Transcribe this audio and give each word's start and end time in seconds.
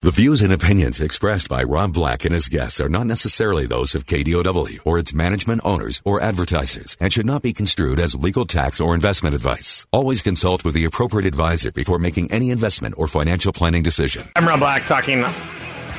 The 0.00 0.12
views 0.12 0.42
and 0.42 0.52
opinions 0.52 1.00
expressed 1.00 1.48
by 1.48 1.64
Rob 1.64 1.92
Black 1.92 2.24
and 2.24 2.32
his 2.32 2.46
guests 2.46 2.78
are 2.80 2.88
not 2.88 3.08
necessarily 3.08 3.66
those 3.66 3.96
of 3.96 4.06
KDOW 4.06 4.78
or 4.86 4.96
its 4.96 5.12
management 5.12 5.60
owners 5.64 6.00
or 6.04 6.20
advertisers 6.20 6.96
and 7.00 7.12
should 7.12 7.26
not 7.26 7.42
be 7.42 7.52
construed 7.52 7.98
as 7.98 8.14
legal 8.14 8.44
tax 8.44 8.80
or 8.80 8.94
investment 8.94 9.34
advice. 9.34 9.88
Always 9.90 10.22
consult 10.22 10.64
with 10.64 10.74
the 10.74 10.84
appropriate 10.84 11.26
advisor 11.26 11.72
before 11.72 11.98
making 11.98 12.30
any 12.30 12.52
investment 12.52 12.94
or 12.96 13.08
financial 13.08 13.52
planning 13.52 13.82
decision. 13.82 14.22
I'm 14.36 14.46
Rob 14.46 14.60
Black 14.60 14.86
talking 14.86 15.24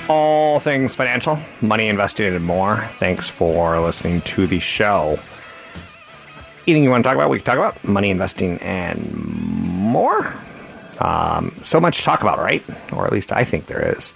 all 0.07 0.61
things 0.61 0.95
financial, 0.95 1.37
money 1.59 1.89
investing, 1.89 2.33
and 2.33 2.45
more. 2.45 2.77
Thanks 2.99 3.27
for 3.27 3.81
listening 3.81 4.21
to 4.21 4.47
the 4.47 4.59
show. 4.59 5.19
Anything 6.65 6.85
you 6.85 6.89
want 6.89 7.03
to 7.03 7.09
talk 7.09 7.15
about, 7.15 7.29
we 7.29 7.39
can 7.39 7.45
talk 7.45 7.57
about 7.57 7.83
money 7.83 8.11
investing 8.11 8.59
and 8.59 9.13
more. 9.13 10.33
Um, 10.99 11.55
so 11.63 11.79
much 11.79 11.99
to 11.99 12.03
talk 12.03 12.21
about, 12.21 12.39
right? 12.39 12.63
Or 12.93 13.05
at 13.05 13.11
least 13.11 13.31
I 13.31 13.43
think 13.43 13.65
there 13.65 13.97
is. 13.97 14.13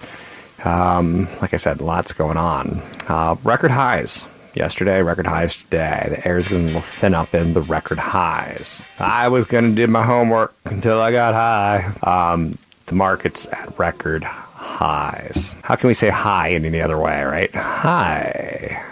Um, 0.63 1.27
like 1.41 1.53
I 1.53 1.57
said, 1.57 1.81
lots 1.81 2.13
going 2.13 2.37
on. 2.37 2.81
Uh, 3.07 3.35
record 3.43 3.71
highs 3.71 4.23
yesterday, 4.53 5.01
record 5.01 5.27
highs 5.27 5.55
today. 5.55 6.07
The 6.09 6.27
air's 6.27 6.47
going 6.47 6.69
to 6.69 6.81
thin 6.81 7.13
up 7.13 7.33
in 7.33 7.53
the 7.53 7.61
record 7.61 7.99
highs. 7.99 8.81
I 8.99 9.27
was 9.27 9.45
going 9.45 9.63
to 9.65 9.75
do 9.75 9.87
my 9.87 10.03
homework 10.03 10.53
until 10.65 11.01
I 11.01 11.11
got 11.11 11.33
high. 11.33 11.93
Um, 12.33 12.57
the 12.85 12.95
market's 12.95 13.45
at 13.47 13.77
record 13.77 14.23
highs. 14.23 15.55
How 15.63 15.75
can 15.75 15.87
we 15.87 15.93
say 15.93 16.09
high 16.09 16.49
in 16.49 16.65
any 16.65 16.81
other 16.81 16.97
way, 16.97 17.23
right? 17.23 17.53
High. 17.53 18.83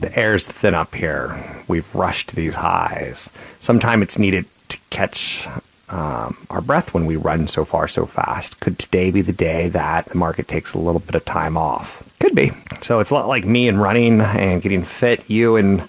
The 0.00 0.18
air's 0.18 0.46
thin 0.46 0.74
up 0.74 0.94
here. 0.94 1.62
We've 1.68 1.92
rushed 1.94 2.34
these 2.34 2.54
highs. 2.54 3.28
Sometime 3.60 4.02
it's 4.02 4.18
needed 4.18 4.46
to 4.68 4.78
catch 4.90 5.46
um, 5.90 6.36
our 6.50 6.60
breath 6.60 6.94
when 6.94 7.06
we 7.06 7.16
run 7.16 7.48
so 7.48 7.64
far 7.64 7.88
so 7.88 8.06
fast. 8.06 8.60
Could 8.60 8.78
today 8.78 9.10
be 9.10 9.22
the 9.22 9.32
day 9.32 9.68
that 9.68 10.06
the 10.06 10.16
market 10.16 10.46
takes 10.46 10.72
a 10.72 10.78
little 10.78 11.00
bit 11.00 11.14
of 11.14 11.24
time 11.24 11.56
off? 11.56 12.02
Could 12.20 12.34
be. 12.34 12.52
So 12.82 13.00
it's 13.00 13.10
a 13.10 13.14
lot 13.14 13.28
like 13.28 13.44
me 13.44 13.68
and 13.68 13.80
running 13.80 14.20
and 14.20 14.62
getting 14.62 14.84
fit. 14.84 15.28
You 15.28 15.56
and 15.56 15.80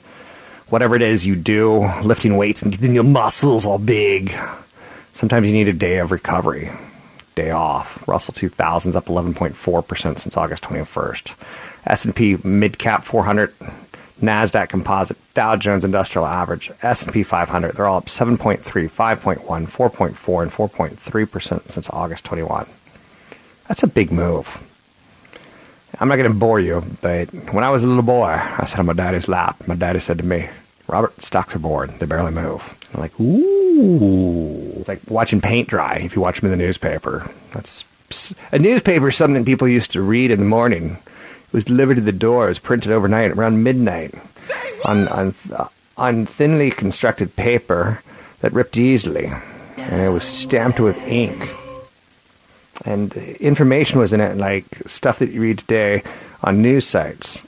whatever 0.70 0.96
it 0.96 1.02
is 1.02 1.26
you 1.26 1.36
do, 1.36 1.88
lifting 2.02 2.38
weights 2.38 2.62
and 2.62 2.72
getting 2.72 2.96
your 2.96 3.04
muscles 3.04 3.66
all 3.66 3.78
big. 3.78 4.34
Sometimes 5.14 5.46
you 5.46 5.54
need 5.54 5.68
a 5.68 5.74
day 5.74 6.00
of 6.00 6.12
recovery, 6.12 6.72
day 7.36 7.52
off. 7.52 8.08
Russell 8.08 8.34
2000's 8.34 8.96
up 8.96 9.06
11.4% 9.06 10.20
since 10.20 10.38
August 10.38 10.64
21st. 10.64 11.34
S&P 11.86 12.38
mid 12.44 12.78
cap 12.80 13.04
400 13.04 13.54
Nasdaq 14.22 14.70
Composite, 14.70 15.18
Dow 15.34 15.56
Jones 15.56 15.84
Industrial 15.84 16.26
Average, 16.26 16.72
S&P 16.82 17.24
500. 17.24 17.76
They're 17.76 17.88
all 17.88 17.98
up 17.98 18.06
7.3, 18.06 18.60
5.1, 18.62 19.42
4.4, 19.44 20.42
and 20.44 20.52
4.3 20.52 21.32
percent 21.32 21.72
since 21.72 21.90
August 21.90 22.24
21. 22.26 22.68
That's 23.68 23.84
a 23.84 23.88
big 23.88 24.12
move. 24.12 24.62
I'm 26.00 26.08
not 26.08 26.16
going 26.16 26.32
to 26.32 26.38
bore 26.38 26.60
you, 26.60 26.84
but 27.02 27.32
when 27.54 27.64
I 27.64 27.70
was 27.70 27.84
a 27.84 27.88
little 27.88 28.04
boy, 28.04 28.26
I 28.26 28.66
sat 28.66 28.80
on 28.80 28.86
my 28.86 28.94
daddy's 28.94 29.28
lap. 29.28 29.68
My 29.68 29.76
daddy 29.76 30.00
said 30.00 30.18
to 30.20 30.26
me, 30.26 30.50
"Robert, 30.88 31.22
stocks 31.24 31.56
are 31.56 31.60
bored. 31.60 31.92
They 32.00 32.06
barely 32.06 32.32
move." 32.32 32.76
I'm 32.94 33.02
like, 33.02 33.20
"Ooh!" 33.20 34.80
It's 34.80 34.88
like 34.88 35.02
watching 35.08 35.42
paint 35.42 35.68
dry. 35.68 35.98
If 35.98 36.16
you 36.16 36.22
watch 36.22 36.40
them 36.40 36.52
in 36.52 36.58
the 36.58 36.64
newspaper, 36.64 37.30
that's 37.52 37.86
a 38.52 38.60
newspaper 38.60 39.10
is 39.10 39.16
something 39.16 39.46
people 39.46 39.68
used 39.68 39.92
to 39.92 40.02
read 40.02 40.32
in 40.32 40.40
the 40.40 40.46
morning 40.46 40.98
was 41.52 41.64
delivered 41.64 41.96
to 41.96 42.02
the 42.02 42.12
door. 42.12 42.46
It 42.46 42.50
was 42.50 42.60
printed 42.60 42.92
overnight 42.92 43.32
around 43.32 43.64
midnight 43.64 44.14
on, 44.86 45.08
on, 45.10 45.34
on 45.98 46.26
thinly 46.26 46.72
constructed 46.72 47.36
paper 47.36 48.02
that 48.40 48.54
ripped 48.54 48.78
easily. 48.78 49.32
And 49.78 50.02
it 50.02 50.10
was 50.10 50.24
stamped 50.24 50.80
with 50.80 50.98
ink. 51.08 51.50
And 52.86 53.16
information 53.16 54.00
was 54.00 54.14
in 54.14 54.22
it, 54.22 54.38
like 54.38 54.66
stuff 54.88 55.20
that 55.20 55.32
you 55.32 55.42
read 55.42 55.60
today 55.60 56.04
on 56.42 56.62
news 56.62 56.88
sites. 56.88 57.42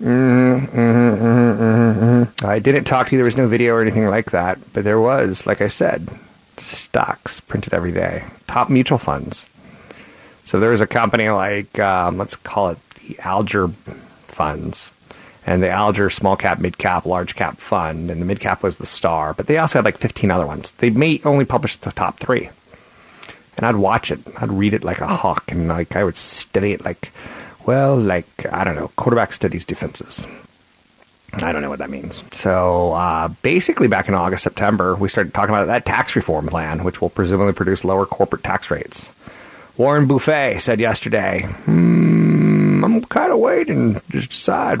Mm-hmm, 0.00 0.66
mm-hmm, 0.66 1.24
mm-hmm, 1.24 2.04
mm-hmm. 2.04 2.46
I 2.46 2.58
didn't 2.58 2.84
talk 2.84 3.08
to 3.08 3.12
you. 3.12 3.18
There 3.18 3.24
was 3.24 3.36
no 3.36 3.48
video 3.48 3.74
or 3.74 3.82
anything 3.82 4.06
like 4.06 4.30
that. 4.30 4.58
But 4.72 4.84
there 4.84 5.00
was, 5.00 5.46
like 5.46 5.60
I 5.60 5.68
said, 5.68 6.08
stocks 6.56 7.40
printed 7.40 7.74
every 7.74 7.92
day. 7.92 8.24
Top 8.46 8.70
mutual 8.70 8.98
funds. 8.98 9.46
So 10.44 10.58
there 10.58 10.70
was 10.70 10.80
a 10.80 10.86
company 10.86 11.28
like, 11.28 11.78
um, 11.78 12.16
let's 12.16 12.34
call 12.34 12.70
it 12.70 12.78
Alger 13.20 13.68
funds 14.26 14.92
and 15.48 15.62
the 15.62 15.70
Alger 15.70 16.10
small 16.10 16.36
cap, 16.36 16.58
mid 16.58 16.76
cap, 16.76 17.06
large 17.06 17.34
cap 17.34 17.56
fund, 17.56 18.10
and 18.10 18.20
the 18.20 18.26
mid 18.26 18.38
cap 18.38 18.62
was 18.62 18.76
the 18.76 18.84
star. 18.86 19.32
But 19.32 19.46
they 19.46 19.56
also 19.56 19.78
had 19.78 19.84
like 19.86 19.96
15 19.96 20.30
other 20.30 20.46
ones. 20.46 20.72
They 20.72 20.90
may 20.90 21.22
only 21.24 21.46
publish 21.46 21.76
the 21.76 21.90
top 21.90 22.18
three. 22.18 22.50
And 23.56 23.64
I'd 23.64 23.76
watch 23.76 24.10
it. 24.10 24.20
I'd 24.36 24.52
read 24.52 24.74
it 24.74 24.84
like 24.84 25.00
a 25.00 25.06
hawk, 25.06 25.50
and 25.50 25.68
like 25.68 25.96
I 25.96 26.04
would 26.04 26.18
study 26.18 26.72
it 26.72 26.84
like, 26.84 27.12
well, 27.64 27.96
like 27.96 28.26
I 28.52 28.62
don't 28.62 28.76
know, 28.76 28.88
quarterback 28.96 29.32
studies 29.32 29.64
defenses. 29.64 30.26
I 31.32 31.52
don't 31.52 31.62
know 31.62 31.70
what 31.70 31.78
that 31.78 31.90
means. 31.90 32.22
So 32.32 32.92
uh, 32.92 33.28
basically, 33.42 33.88
back 33.88 34.08
in 34.08 34.14
August, 34.14 34.44
September, 34.44 34.96
we 34.96 35.08
started 35.08 35.32
talking 35.32 35.54
about 35.54 35.66
that 35.66 35.86
tax 35.86 36.14
reform 36.14 36.46
plan, 36.46 36.84
which 36.84 37.00
will 37.00 37.10
presumably 37.10 37.52
produce 37.54 37.84
lower 37.84 38.04
corporate 38.06 38.44
tax 38.44 38.70
rates. 38.70 39.10
Warren 39.78 40.06
Buffett 40.06 40.60
said 40.60 40.78
yesterday, 40.78 41.42
hmm, 41.64 42.27
I'm 42.84 43.04
kind 43.04 43.32
of 43.32 43.38
waiting 43.38 44.00
to 44.10 44.20
decide 44.26 44.78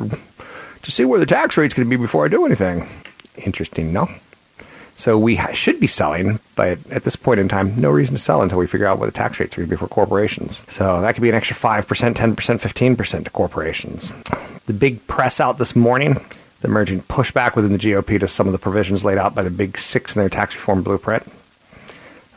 to 0.82 0.90
see 0.90 1.04
where 1.04 1.20
the 1.20 1.26
tax 1.26 1.56
rate's 1.56 1.74
going 1.74 1.88
to 1.88 1.90
be 1.90 2.00
before 2.00 2.24
I 2.24 2.28
do 2.28 2.46
anything. 2.46 2.88
Interesting, 3.36 3.92
no? 3.92 4.08
So 4.96 5.16
we 5.16 5.38
should 5.54 5.78
be 5.78 5.86
selling, 5.86 6.40
but 6.56 6.78
at 6.90 7.04
this 7.04 7.14
point 7.14 7.38
in 7.38 7.48
time, 7.48 7.80
no 7.80 7.88
reason 7.88 8.16
to 8.16 8.20
sell 8.20 8.42
until 8.42 8.58
we 8.58 8.66
figure 8.66 8.86
out 8.86 8.98
what 8.98 9.06
the 9.06 9.12
tax 9.12 9.38
rates 9.38 9.54
are 9.56 9.60
going 9.60 9.68
to 9.68 9.76
be 9.76 9.78
for 9.78 9.86
corporations. 9.86 10.58
So 10.70 11.00
that 11.00 11.14
could 11.14 11.22
be 11.22 11.28
an 11.28 11.36
extra 11.36 11.54
5%, 11.54 12.14
10%, 12.14 12.34
15% 12.34 13.24
to 13.24 13.30
corporations. 13.30 14.10
The 14.66 14.72
big 14.72 15.06
press 15.06 15.38
out 15.38 15.58
this 15.58 15.76
morning, 15.76 16.14
the 16.62 16.68
emerging 16.68 17.02
pushback 17.02 17.54
within 17.54 17.72
the 17.72 17.78
GOP 17.78 18.18
to 18.18 18.26
some 18.26 18.48
of 18.48 18.52
the 18.52 18.58
provisions 18.58 19.04
laid 19.04 19.18
out 19.18 19.36
by 19.36 19.42
the 19.42 19.50
big 19.50 19.78
six 19.78 20.16
in 20.16 20.20
their 20.20 20.28
tax 20.28 20.56
reform 20.56 20.82
blueprint. 20.82 21.24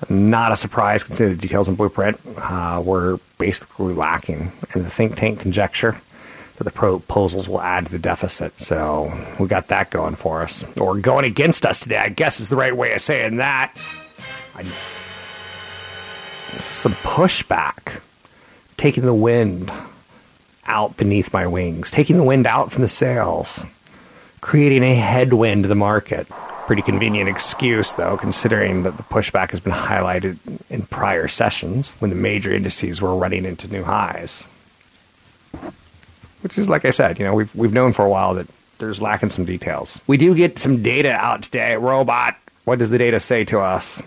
Not 0.10 0.52
a 0.52 0.58
surprise 0.58 1.04
considering 1.04 1.36
the 1.36 1.42
details 1.42 1.70
in 1.70 1.76
Blueprint 1.76 2.20
uh, 2.38 2.82
were 2.84 3.20
basically 3.41 3.94
lacking 3.96 4.52
in 4.75 4.84
the 4.84 4.90
think 4.91 5.16
tank 5.18 5.40
conjecture 5.40 6.00
that 6.57 6.63
the 6.63 6.72
proposals 6.72 7.50
will 7.50 7.59
add 7.59 7.88
to 7.88 7.91
the 7.91 7.97
deficit. 7.97 8.53
So 8.62 9.12
we 9.40 9.47
got 9.47 9.69
that 9.69 9.90
going 9.90 10.13
for 10.13 10.44
us. 10.44 10.63
Or 10.78 10.96
going 11.00 11.25
against 11.25 11.66
us 11.66 11.79
today, 11.79 11.97
I 11.97 12.09
guess 12.09 12.40
is 12.40 12.50
the 12.50 12.56
right 12.56 12.75
way 12.78 12.94
of 12.94 13.02
saying 13.02 13.38
that. 13.38 13.75
I, 14.53 14.62
some 16.59 16.94
pushback, 16.94 18.00
taking 18.78 19.06
the 19.06 19.13
wind 19.13 19.72
out 20.68 20.96
beneath 20.97 21.34
my 21.34 21.47
wings, 21.47 21.90
taking 21.90 22.18
the 22.18 22.23
wind 22.23 22.46
out 22.46 22.72
from 22.72 22.84
the 22.84 22.90
sails, 22.90 23.66
creating 24.40 24.84
a 24.84 24.94
headwind 24.94 25.63
to 25.63 25.68
the 25.68 25.73
market. 25.73 26.28
Pretty 26.68 26.82
convenient 26.82 27.28
excuse, 27.28 27.94
though, 27.94 28.18
considering 28.18 28.84
that 28.84 28.96
the 28.96 29.04
pushback 29.04 29.52
has 29.52 29.60
been 29.60 29.74
highlighted 29.74 30.38
in 30.70 30.84
prior 30.84 31.28
sessions 31.28 31.92
when 32.00 32.10
the 32.10 32.16
major 32.16 32.52
indices 32.52 33.02
were 33.02 33.16
running 33.16 33.46
into 33.46 33.68
new 33.68 33.84
highs. 33.84 34.44
Which 36.41 36.58
is, 36.58 36.70
like 36.70 36.85
I 36.85 36.91
said, 36.91 37.20
you 37.20 37.26
know, 37.26 37.34
we've 37.34 37.53
we've 37.56 37.74
known 37.74 37.94
for 37.94 38.06
a 38.06 38.09
while 38.09 38.35
that 38.35 38.47
there's 38.78 39.02
lacking 39.02 39.30
some 39.30 39.46
details. 39.46 40.00
We 40.08 40.18
do 40.18 40.34
get 40.34 40.59
some 40.59 40.82
data 40.82 41.12
out 41.12 41.44
today. 41.44 41.76
Robot, 41.76 42.38
what 42.64 42.80
does 42.80 42.90
the 42.90 42.97
data 42.97 43.20
say 43.20 43.44
to 43.46 43.59
us? 43.59 44.02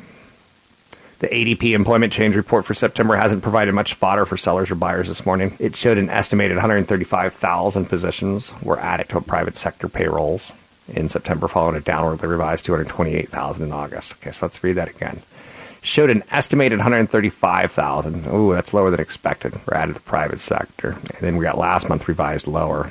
The 1.21 1.29
ADP 1.29 1.75
employment 1.75 2.13
change 2.13 2.35
report 2.35 2.65
for 2.65 2.75
September 2.75 3.17
hasn't 3.17 3.43
provided 3.43 3.73
much 3.73 3.95
fodder 3.95 4.27
for 4.27 4.37
sellers 4.37 4.71
or 4.71 4.75
buyers 4.75 5.09
this 5.09 5.25
morning. 5.25 5.57
It 5.59 5.77
showed 5.77 5.97
an 5.97 6.11
estimated 6.11 6.57
135,000 6.57 7.87
positions 7.87 8.53
were 8.63 8.79
added 8.79 9.09
to 9.11 9.21
private 9.21 9.57
sector 9.57 9.89
payrolls 9.89 10.53
in 10.89 11.09
September, 11.09 11.49
following 11.49 11.77
a 11.77 11.81
downwardly 11.81 12.29
revised 12.29 12.65
228,000 12.67 13.63
in 13.63 13.73
August. 13.73 14.13
Okay, 14.15 14.33
so 14.33 14.47
let's 14.47 14.63
read 14.63 14.75
that 14.75 14.89
again. 14.89 15.23
Showed 15.83 16.11
an 16.11 16.25
estimated 16.31 16.79
135,000. 16.79 18.27
Ooh, 18.27 18.53
that's 18.55 18.73
lower 18.73 18.91
than 18.91 19.01
expected. 19.01 19.55
We're 19.67 19.77
out 19.77 19.89
of 19.89 19.95
the 19.95 20.01
private 20.01 20.41
sector. 20.41 20.91
And 20.93 21.21
then 21.21 21.37
we 21.37 21.45
got 21.45 21.59
last 21.59 21.89
month 21.89 22.09
revised 22.09 22.47
lower. 22.47 22.91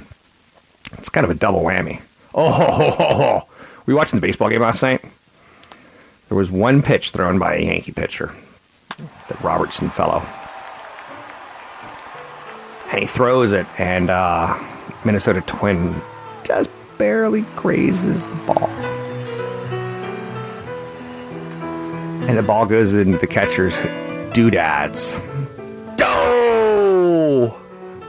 It's 0.98 1.10
kind 1.10 1.26
of 1.26 1.32
a 1.32 1.36
double 1.36 1.62
whammy. 1.62 2.02
Oh, 2.36 2.52
ho, 2.52 2.66
ho, 2.66 2.90
ho, 2.92 3.14
ho. 3.16 3.48
were 3.86 3.92
you 3.94 3.98
watching 3.98 4.20
the 4.20 4.26
baseball 4.26 4.50
game 4.50 4.62
last 4.62 4.82
night? 4.84 5.02
There 6.30 6.38
was 6.38 6.52
one 6.52 6.82
pitch 6.82 7.12
thrown 7.12 7.38
by 7.40 7.56
a 7.56 7.62
Yankee 7.64 7.92
pitcher, 7.92 8.32
the 9.28 9.36
Robertson 9.42 9.90
fellow. 9.90 10.24
and 12.92 13.00
he 13.02 13.08
throws 13.08 13.52
it, 13.52 13.66
and 13.80 14.10
uh, 14.10 14.58
Minnesota 15.04 15.42
Twin 15.42 16.00
just 16.44 16.70
barely 17.04 17.42
grazes 17.58 18.24
the 18.24 18.36
ball. 18.48 18.70
And 22.30 22.38
the 22.38 22.42
ball 22.42 22.66
goes 22.66 22.94
into 22.94 23.18
the 23.18 23.28
catcher's 23.28 23.76
doodads. 24.34 25.14
Oh! 26.00 27.60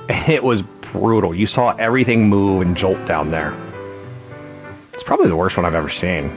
And 0.08 0.29
it 0.29 0.44
was 0.44 0.62
brutal. 0.62 1.35
You 1.35 1.49
saw 1.49 1.75
everything 1.75 2.29
move 2.29 2.62
and 2.62 2.76
jolt 2.76 3.05
down 3.05 3.26
there. 3.26 3.52
It's 4.93 5.02
probably 5.02 5.26
the 5.26 5.35
worst 5.35 5.56
one 5.56 5.67
I've 5.67 5.75
ever 5.75 5.88
seen. 5.88 6.31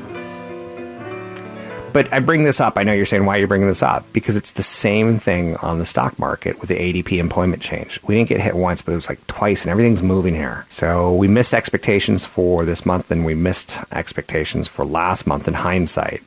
But 1.97 2.13
I 2.13 2.19
bring 2.19 2.43
this 2.43 2.61
up. 2.61 2.77
I 2.77 2.83
know 2.83 2.93
you're 2.93 3.07
saying, 3.07 3.25
why 3.25 3.37
are 3.37 3.41
you 3.41 3.47
bringing 3.47 3.67
this 3.67 3.81
up? 3.81 4.05
Because 4.13 4.35
it's 4.35 4.51
the 4.51 4.61
same 4.61 5.17
thing 5.17 5.55
on 5.55 5.79
the 5.79 5.85
stock 5.87 6.19
market 6.19 6.59
with 6.59 6.69
the 6.69 6.75
ADP 6.75 7.17
employment 7.17 7.59
change. 7.59 7.99
We 8.03 8.13
didn't 8.13 8.29
get 8.29 8.39
hit 8.39 8.55
once, 8.55 8.83
but 8.83 8.91
it 8.91 8.97
was 8.97 9.09
like 9.09 9.25
twice, 9.25 9.63
and 9.63 9.71
everything's 9.71 10.03
moving 10.03 10.35
here. 10.35 10.67
So 10.69 11.11
we 11.15 11.27
missed 11.27 11.55
expectations 11.55 12.23
for 12.23 12.65
this 12.65 12.85
month, 12.85 13.09
and 13.09 13.25
we 13.25 13.33
missed 13.33 13.79
expectations 13.91 14.67
for 14.67 14.85
last 14.85 15.25
month 15.25 15.47
in 15.47 15.55
hindsight 15.55 16.21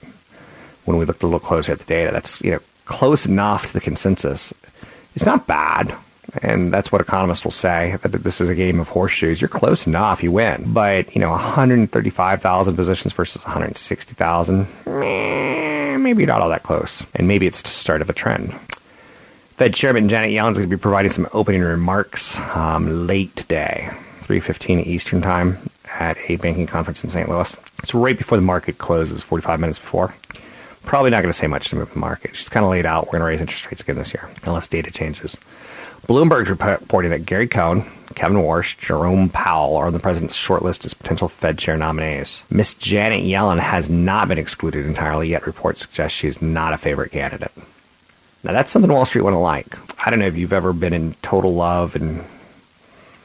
when 0.86 0.96
we 0.96 1.04
looked 1.04 1.22
a 1.22 1.26
little 1.26 1.38
closer 1.38 1.70
at 1.70 1.78
the 1.78 1.84
data. 1.84 2.10
That's, 2.10 2.42
you 2.42 2.50
know, 2.50 2.60
close 2.86 3.24
enough 3.24 3.68
to 3.68 3.72
the 3.72 3.80
consensus. 3.80 4.52
It's 5.14 5.24
not 5.24 5.46
bad. 5.46 5.94
And 6.42 6.72
that's 6.72 6.92
what 6.92 7.00
economists 7.00 7.44
will 7.44 7.50
say 7.50 7.96
that 8.02 8.08
this 8.08 8.40
is 8.40 8.48
a 8.48 8.54
game 8.54 8.80
of 8.80 8.88
horseshoes. 8.88 9.40
You're 9.40 9.48
close 9.48 9.86
enough, 9.86 10.22
you 10.22 10.32
win. 10.32 10.72
But, 10.72 11.14
you 11.14 11.20
know, 11.20 11.30
135,000 11.30 12.76
positions 12.76 13.12
versus 13.12 13.42
160,000, 13.42 14.66
maybe 14.86 16.26
not 16.26 16.40
all 16.40 16.48
that 16.48 16.62
close. 16.62 17.02
And 17.14 17.26
maybe 17.26 17.46
it's 17.46 17.62
the 17.62 17.68
start 17.68 18.00
of 18.02 18.10
a 18.10 18.12
trend. 18.12 18.54
Fed 19.56 19.74
Chairman 19.74 20.08
Janet 20.08 20.30
Yellen 20.30 20.52
is 20.52 20.58
going 20.58 20.70
to 20.70 20.76
be 20.76 20.80
providing 20.80 21.10
some 21.10 21.28
opening 21.34 21.60
remarks 21.60 22.38
um, 22.54 23.06
late 23.06 23.36
today, 23.36 23.90
3.15 24.22 24.86
Eastern 24.86 25.20
Time 25.20 25.58
at 25.98 26.16
a 26.30 26.36
banking 26.36 26.66
conference 26.66 27.04
in 27.04 27.10
St. 27.10 27.28
Louis. 27.28 27.54
It's 27.82 27.92
right 27.92 28.16
before 28.16 28.38
the 28.38 28.42
market 28.42 28.78
closes, 28.78 29.22
45 29.22 29.60
minutes 29.60 29.78
before. 29.78 30.14
Probably 30.84 31.10
not 31.10 31.20
going 31.20 31.32
to 31.32 31.38
say 31.38 31.46
much 31.46 31.68
to 31.68 31.76
move 31.76 31.92
the 31.92 31.98
market. 31.98 32.34
She's 32.34 32.48
kind 32.48 32.64
of 32.64 32.70
laid 32.70 32.86
out 32.86 33.06
we're 33.06 33.18
going 33.18 33.20
to 33.20 33.26
raise 33.26 33.40
interest 33.40 33.66
rates 33.66 33.82
again 33.82 33.96
this 33.96 34.14
year, 34.14 34.30
unless 34.44 34.66
data 34.66 34.90
changes. 34.90 35.36
Bloomberg's 36.10 36.50
reporting 36.50 37.12
that 37.12 37.24
Gary 37.24 37.46
Cohn, 37.46 37.88
Kevin 38.16 38.38
Warsh, 38.38 38.76
Jerome 38.78 39.28
Powell 39.28 39.76
are 39.76 39.86
on 39.86 39.92
the 39.92 40.00
president's 40.00 40.36
shortlist 40.36 40.84
as 40.84 40.92
potential 40.92 41.28
Fed 41.28 41.56
chair 41.56 41.76
nominees. 41.76 42.42
Miss 42.50 42.74
Janet 42.74 43.20
Yellen 43.20 43.60
has 43.60 43.88
not 43.88 44.26
been 44.26 44.36
excluded 44.36 44.86
entirely, 44.86 45.28
yet 45.28 45.46
reports 45.46 45.82
suggest 45.82 46.16
she 46.16 46.26
is 46.26 46.42
not 46.42 46.72
a 46.72 46.78
favorite 46.78 47.12
candidate. 47.12 47.52
Now, 48.42 48.52
that's 48.52 48.72
something 48.72 48.90
Wall 48.90 49.04
Street 49.04 49.22
wouldn't 49.22 49.40
like. 49.40 49.78
I 50.04 50.10
don't 50.10 50.18
know 50.18 50.26
if 50.26 50.36
you've 50.36 50.52
ever 50.52 50.72
been 50.72 50.92
in 50.92 51.14
total 51.22 51.54
love 51.54 51.94
and 51.94 52.24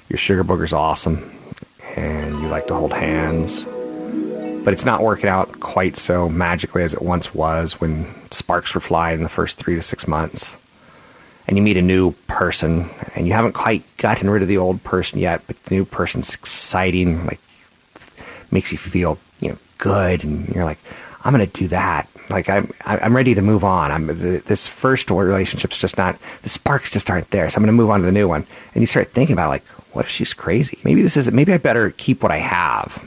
your 0.08 0.20
sugar 0.20 0.44
booger's 0.44 0.72
awesome 0.72 1.34
and 1.96 2.40
you 2.40 2.48
like 2.50 2.68
to 2.68 2.76
hold 2.76 2.94
hands, 2.94 3.64
but 4.64 4.76
it's 4.76 4.86
not 4.86 5.02
working 5.02 5.28
out 5.28 5.60
quite 5.60 5.98
so 5.98 6.30
magically 6.30 6.84
as 6.84 6.94
it 6.94 7.02
once 7.02 7.34
was 7.34 7.82
when 7.82 8.14
sparks 8.30 8.76
were 8.76 8.80
flying 8.80 9.18
in 9.18 9.24
the 9.24 9.30
first 9.30 9.58
three 9.58 9.74
to 9.74 9.82
six 9.82 10.08
months 10.08 10.56
and 11.48 11.58
you 11.58 11.64
meet 11.64 11.78
a 11.78 11.82
new 11.82 12.12
person 12.28 12.90
and 13.16 13.28
you 13.28 13.34
haven't 13.34 13.54
quite 13.54 13.84
gotten 13.98 14.30
rid 14.30 14.42
of 14.42 14.48
the 14.48 14.58
old 14.58 14.84
person 14.84 15.20
yet, 15.20 15.42
but 15.48 15.62
the 15.64 15.76
new 15.76 15.86
person's 15.86 16.34
exciting, 16.34 17.26
like 17.26 17.40
makes 18.52 18.72
you 18.72 18.78
feel, 18.78 19.18
you 19.40 19.50
know, 19.50 19.58
good. 19.78 20.24
And 20.24 20.50
you're 20.50 20.66
like, 20.66 20.80
I'm 21.24 21.34
going 21.34 21.48
to 21.48 21.60
do 21.60 21.68
that. 21.70 22.08
Like 22.30 22.50
I'm, 22.50 22.72
I'm 22.86 23.16
ready 23.16 23.36
to 23.36 23.42
move 23.42 23.64
on. 23.64 23.92
I'm 23.92 24.08
this 24.08 24.66
first 24.68 25.10
relationship's 25.12 25.78
just 25.78 25.98
not, 25.98 26.18
the 26.42 26.50
sparks 26.50 26.92
just 26.92 27.10
aren't 27.10 27.30
there. 27.30 27.50
So 27.50 27.58
I'm 27.58 27.64
going 27.64 27.76
to 27.76 27.82
move 27.82 27.92
on 27.92 28.00
to 28.00 28.06
the 28.06 28.12
new 28.12 28.28
one. 28.28 28.48
And 28.74 28.82
you 28.82 28.88
start 28.88 29.12
thinking 29.12 29.34
about 29.34 29.50
like, 29.50 29.66
what 29.94 30.06
if 30.06 30.12
she's 30.12 30.34
crazy? 30.34 30.80
Maybe 30.84 31.04
this 31.04 31.18
is, 31.18 31.32
maybe 31.32 31.54
I 31.54 31.58
better 31.58 31.92
keep 31.92 32.24
what 32.24 32.32
I 32.32 32.38
have 32.38 33.04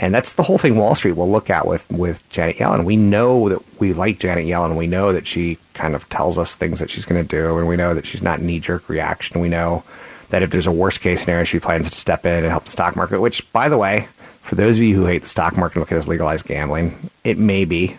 and 0.00 0.14
that's 0.14 0.32
the 0.32 0.42
whole 0.42 0.56
thing 0.56 0.76
Wall 0.76 0.94
Street 0.94 1.12
will 1.12 1.30
look 1.30 1.50
at 1.50 1.66
with, 1.66 1.88
with 1.90 2.26
Janet 2.30 2.56
Yellen. 2.56 2.84
We 2.84 2.96
know 2.96 3.50
that 3.50 3.62
we 3.78 3.92
like 3.92 4.18
Janet 4.18 4.46
Yellen. 4.46 4.74
We 4.76 4.86
know 4.86 5.12
that 5.12 5.26
she 5.26 5.58
kind 5.74 5.94
of 5.94 6.08
tells 6.08 6.38
us 6.38 6.56
things 6.56 6.80
that 6.80 6.88
she's 6.88 7.04
going 7.04 7.22
to 7.22 7.28
do, 7.28 7.58
and 7.58 7.68
we 7.68 7.76
know 7.76 7.92
that 7.92 8.06
she's 8.06 8.22
not 8.22 8.40
knee 8.40 8.60
jerk 8.60 8.88
reaction. 8.88 9.40
We 9.40 9.50
know 9.50 9.84
that 10.30 10.42
if 10.42 10.50
there's 10.50 10.66
a 10.66 10.72
worst 10.72 11.00
case 11.00 11.20
scenario, 11.20 11.44
she 11.44 11.60
plans 11.60 11.90
to 11.90 11.94
step 11.94 12.24
in 12.24 12.32
and 12.44 12.46
help 12.46 12.64
the 12.64 12.70
stock 12.70 12.96
market, 12.96 13.20
which, 13.20 13.50
by 13.52 13.68
the 13.68 13.76
way, 13.76 14.08
for 14.40 14.54
those 14.54 14.78
of 14.78 14.82
you 14.82 14.94
who 14.94 15.04
hate 15.04 15.22
the 15.22 15.28
stock 15.28 15.58
market 15.58 15.76
and 15.76 15.82
look 15.82 15.92
at 15.92 15.96
it 15.96 15.98
as 15.98 16.08
legalized 16.08 16.46
gambling, 16.46 17.10
it 17.22 17.36
may 17.36 17.66
be, 17.66 17.98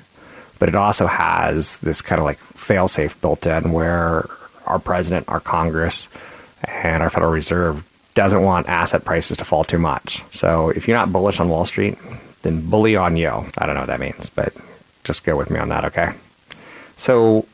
but 0.57 0.69
it 0.69 0.75
also 0.75 1.05
has 1.05 1.77
this 1.79 2.01
kind 2.01 2.19
of 2.19 2.25
like 2.25 2.39
fail 2.39 2.87
safe 2.87 3.19
built 3.21 3.45
in 3.45 3.71
where 3.71 4.27
our 4.65 4.79
president, 4.79 5.29
our 5.29 5.39
Congress, 5.39 6.09
and 6.63 7.03
our 7.03 7.11
Federal 7.11 7.31
Reserve 7.31 7.85
doesn't 8.13 8.43
want 8.43 8.67
asset 8.67 9.05
prices 9.05 9.37
to 9.37 9.45
fall 9.45 9.63
too 9.63 9.79
much. 9.79 10.23
So 10.31 10.69
if 10.69 10.87
you're 10.87 10.97
not 10.97 11.11
bullish 11.11 11.39
on 11.39 11.49
Wall 11.49 11.65
Street, 11.65 11.97
then 12.41 12.69
bully 12.69 12.95
on 12.95 13.17
you. 13.17 13.29
I 13.57 13.65
don't 13.65 13.75
know 13.75 13.81
what 13.81 13.87
that 13.87 13.99
means, 13.99 14.29
but 14.29 14.53
just 15.03 15.23
go 15.23 15.37
with 15.37 15.49
me 15.49 15.59
on 15.59 15.69
that, 15.69 15.85
okay? 15.85 16.11
So 16.97 17.45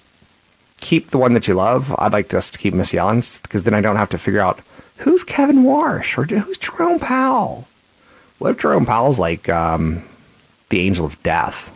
keep 0.80 1.09
the 1.09 1.18
one 1.18 1.33
that 1.33 1.48
you 1.48 1.54
love. 1.54 1.95
I'd 1.98 2.13
like 2.13 2.30
to 2.30 2.42
keep 2.57 2.74
Miss 2.74 2.94
Yellen's 2.94 3.39
because 3.39 3.63
then 3.63 3.74
I 3.74 3.81
don't 3.81 3.95
have 3.95 4.09
to 4.09 4.18
figure 4.18 4.42
out 4.42 4.59
who's 4.98 5.24
Kevin 5.24 5.63
Warsh 5.63 6.18
or 6.18 6.24
who's 6.24 6.57
Jerome 6.57 7.00
Powell. 7.00 7.68
What 8.39 8.51
if 8.51 8.59
Jerome 8.59 8.86
Powell's 8.86 9.19
like 9.19 9.50
um, 9.50 10.04
the 10.69 10.81
angel 10.81 11.06
of 11.06 11.21
death? 11.24 11.74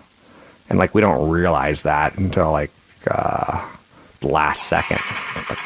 And 0.70 0.80
like 0.80 0.96
we 0.96 1.02
don't 1.02 1.30
realize 1.30 1.84
that 1.84 2.18
until 2.18 2.52
like 2.52 2.72
uh, 3.10 3.68
the 4.22 4.28
last 4.28 4.64
second. 4.64 5.02
Like, 5.50 5.60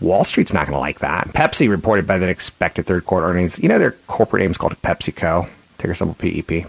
Wall 0.00 0.24
Street's 0.24 0.52
not 0.52 0.66
going 0.66 0.74
to 0.74 0.80
like 0.80 1.00
that. 1.00 1.28
Pepsi 1.28 1.68
reported 1.68 2.06
better 2.06 2.20
than 2.20 2.28
expected 2.28 2.86
third 2.86 3.04
quarter 3.04 3.26
earnings. 3.26 3.58
You 3.58 3.68
know 3.68 3.78
their 3.78 3.92
corporate 4.06 4.42
name 4.42 4.50
is 4.50 4.58
called 4.58 4.80
PepsiCo, 4.82 5.48
ticker 5.78 5.94
symbol 5.94 6.14
PEP. 6.14 6.66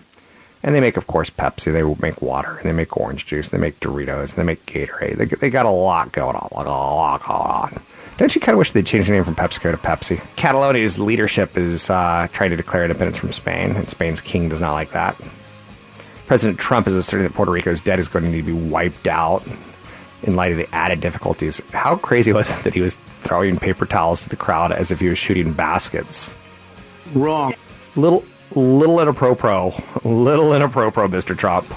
And 0.62 0.76
they 0.76 0.82
make, 0.82 0.98
of 0.98 1.08
course, 1.08 1.30
Pepsi. 1.30 1.72
They 1.72 1.84
make 2.06 2.22
water, 2.22 2.58
and 2.58 2.66
they 2.66 2.74
make 2.74 2.98
orange 2.98 3.26
juice, 3.26 3.50
they 3.50 3.58
make 3.58 3.80
Doritos, 3.80 4.36
they 4.36 4.44
make 4.44 4.66
Gatorade. 4.66 5.16
They, 5.16 5.26
they 5.26 5.50
got 5.50 5.66
a 5.66 5.70
lot 5.70 6.12
going 6.12 6.36
on, 6.36 6.50
a 6.52 6.70
lot 6.70 7.24
going 7.24 7.40
on. 7.40 7.82
Don't 8.18 8.36
you 8.36 8.42
kind 8.42 8.54
of 8.54 8.58
wish 8.58 8.74
they'd 8.74 8.86
change 8.86 9.06
the 9.06 9.14
name 9.14 9.24
from 9.24 9.36
PepsiCo 9.36 9.72
to 9.72 9.78
Pepsi? 9.78 10.22
Catalonia's 10.36 11.00
leadership 11.00 11.58
is 11.58 11.90
uh, 11.90 12.28
trying 12.34 12.50
to 12.50 12.58
declare 12.58 12.84
independence 12.84 13.18
from 13.18 13.32
Spain, 13.32 13.72
and 13.78 13.90
Spain's 13.90 14.20
king 14.20 14.50
does 14.50 14.60
not 14.60 14.74
like 14.74 14.92
that. 14.92 15.16
President 16.28 16.60
Trump 16.60 16.88
is 16.88 16.96
asserting 16.96 17.26
that 17.26 17.34
Puerto 17.34 17.52
Rico's 17.52 17.80
debt 17.80 17.98
is 17.98 18.10
going 18.10 18.26
to 18.26 18.30
need 18.30 18.46
to 18.46 18.48
be 18.48 18.70
wiped 18.70 19.08
out 19.08 19.48
in 20.24 20.36
light 20.36 20.52
of 20.52 20.58
the 20.58 20.68
added 20.76 21.00
difficulties. 21.00 21.62
How 21.72 21.96
crazy 21.96 22.34
was 22.34 22.52
it 22.52 22.64
that 22.66 22.74
he 22.74 22.82
was 22.82 22.98
throwing 23.22 23.58
paper 23.58 23.86
towels 23.86 24.22
to 24.22 24.30
the 24.30 24.36
crowd 24.36 24.72
as 24.72 24.92
if 24.92 25.00
he 25.00 25.10
was 25.10 25.18
shooting 25.18 25.54
baskets? 25.54 26.32
Wrong. 27.14 27.54
Little, 27.96 28.24
in 28.56 29.08
a 29.08 29.14
pro 29.14 29.36
pro. 29.36 29.68
little 29.68 29.74
inappropriate, 29.74 30.06
little 30.06 30.56
inappropriate, 30.56 31.12
Mr. 31.12 31.38
Trump. 31.38 31.74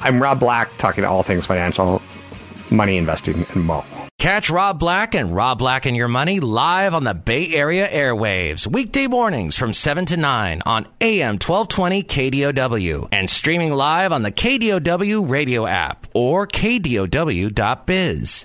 I'm 0.00 0.22
Rob 0.22 0.40
Black, 0.40 0.70
talking 0.78 1.02
to 1.02 1.08
all 1.08 1.22
things 1.22 1.46
financial, 1.46 2.00
money 2.70 2.96
investing, 2.96 3.46
and 3.54 3.64
more. 3.64 3.84
Catch 4.20 4.50
Rob 4.50 4.78
Black 4.78 5.14
and 5.14 5.34
Rob 5.34 5.58
Black 5.58 5.86
and 5.86 5.96
Your 5.96 6.06
Money 6.06 6.40
live 6.40 6.92
on 6.92 7.04
the 7.04 7.14
Bay 7.14 7.54
Area 7.54 7.88
airwaves, 7.88 8.66
weekday 8.66 9.06
mornings 9.06 9.56
from 9.56 9.72
7 9.72 10.04
to 10.04 10.18
9 10.18 10.60
on 10.66 10.86
AM 11.00 11.38
1220 11.38 12.02
KDOW 12.02 13.08
and 13.12 13.30
streaming 13.30 13.72
live 13.72 14.12
on 14.12 14.22
the 14.22 14.30
KDOW 14.30 15.26
radio 15.26 15.64
app 15.64 16.06
or 16.12 16.46
KDOW.biz. 16.46 18.44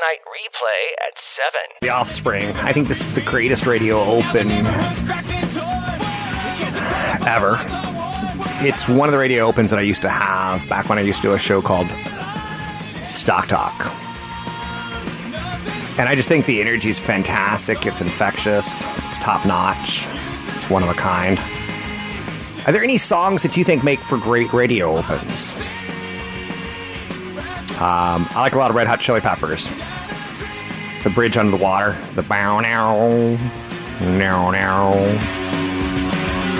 Weeknight 0.00 0.20
replay 0.24 0.82
at 1.06 1.12
7. 1.36 1.78
The 1.82 1.88
Offspring. 1.90 2.48
I 2.64 2.72
think 2.72 2.88
this 2.88 3.00
is 3.00 3.14
the 3.14 3.20
greatest 3.20 3.66
radio 3.66 4.00
open 4.00 4.50
ever. 7.26 7.56
It's 8.66 8.88
one 8.88 9.08
of 9.08 9.12
the 9.12 9.18
radio 9.18 9.44
opens 9.44 9.70
that 9.70 9.78
I 9.78 9.82
used 9.82 10.02
to 10.02 10.08
have 10.08 10.66
back 10.68 10.88
when 10.88 10.98
I 10.98 11.02
used 11.02 11.20
to 11.22 11.28
do 11.28 11.34
a 11.34 11.38
show 11.38 11.60
called 11.60 11.88
Stock 13.04 13.48
Talk. 13.48 13.74
And 15.98 16.08
I 16.08 16.14
just 16.14 16.28
think 16.28 16.46
the 16.46 16.62
energy 16.62 16.88
is 16.88 16.98
fantastic. 16.98 17.84
It's 17.84 18.00
infectious. 18.00 18.82
It's 19.04 19.18
top 19.18 19.44
notch. 19.44 20.06
It's 20.56 20.70
one 20.70 20.82
of 20.82 20.88
a 20.88 20.94
kind. 20.94 21.38
Are 22.66 22.72
there 22.72 22.82
any 22.82 22.96
songs 22.96 23.42
that 23.42 23.56
you 23.56 23.64
think 23.64 23.84
make 23.84 24.00
for 24.00 24.16
great 24.16 24.52
radio 24.52 24.96
opens? 24.96 25.52
Um, 27.80 28.26
I 28.32 28.40
like 28.40 28.54
a 28.54 28.58
lot 28.58 28.70
of 28.70 28.76
Red 28.76 28.86
Hot 28.88 29.00
Chili 29.00 29.22
Peppers. 29.22 29.64
The 31.02 31.08
Bridge 31.08 31.38
Under 31.38 31.56
the 31.56 31.62
Water. 31.62 31.96
The 32.12 32.22
bow 32.22 32.60
now. 32.60 33.36
Now 34.00 34.50
now. 34.50 34.92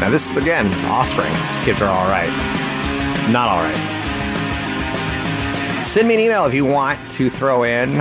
Now 0.00 0.08
this 0.08 0.30
again, 0.34 0.72
Offspring. 0.86 1.30
Kids 1.62 1.82
are 1.82 1.90
all 1.90 2.08
right. 2.08 2.30
Not 3.30 3.48
all 3.50 3.60
right. 3.60 4.00
Send 5.86 6.08
me 6.08 6.14
an 6.14 6.20
email 6.20 6.46
if 6.46 6.54
you 6.54 6.64
want 6.64 6.98
to 7.12 7.28
throw 7.28 7.64
in 7.64 7.96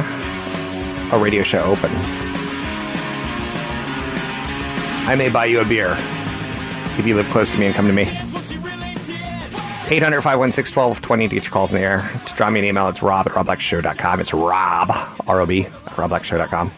a 1.12 1.20
radio 1.20 1.44
show 1.44 1.64
open. 1.64 1.92
I 5.08 5.16
may 5.18 5.28
buy 5.28 5.44
you 5.46 5.60
a 5.60 5.66
beer 5.66 5.98
if 6.98 7.06
you 7.06 7.16
live 7.16 7.28
close 7.32 7.50
to 7.50 7.58
me 7.58 7.66
and 7.66 7.76
come 7.76 7.88
to 7.88 7.94
me. 7.94 8.29
800 9.92 10.22
516 10.22 10.76
1220 10.76 11.28
to 11.30 11.36
get 11.36 11.44
your 11.46 11.52
calls 11.52 11.74
in 11.74 11.80
the 11.80 11.86
air. 11.86 12.22
To 12.28 12.34
drop 12.36 12.52
me 12.54 12.60
an 12.60 12.66
email, 12.66 12.90
it's 12.90 13.02
rob 13.02 13.28
at 13.28 13.34
robblackshow.com. 13.34 14.20
It's 14.20 14.34
rob, 14.34 14.92
R 15.28 15.42
O 15.42 15.46
B, 15.46 15.66
at 15.66 15.72
robblackshow.com. 15.94 16.72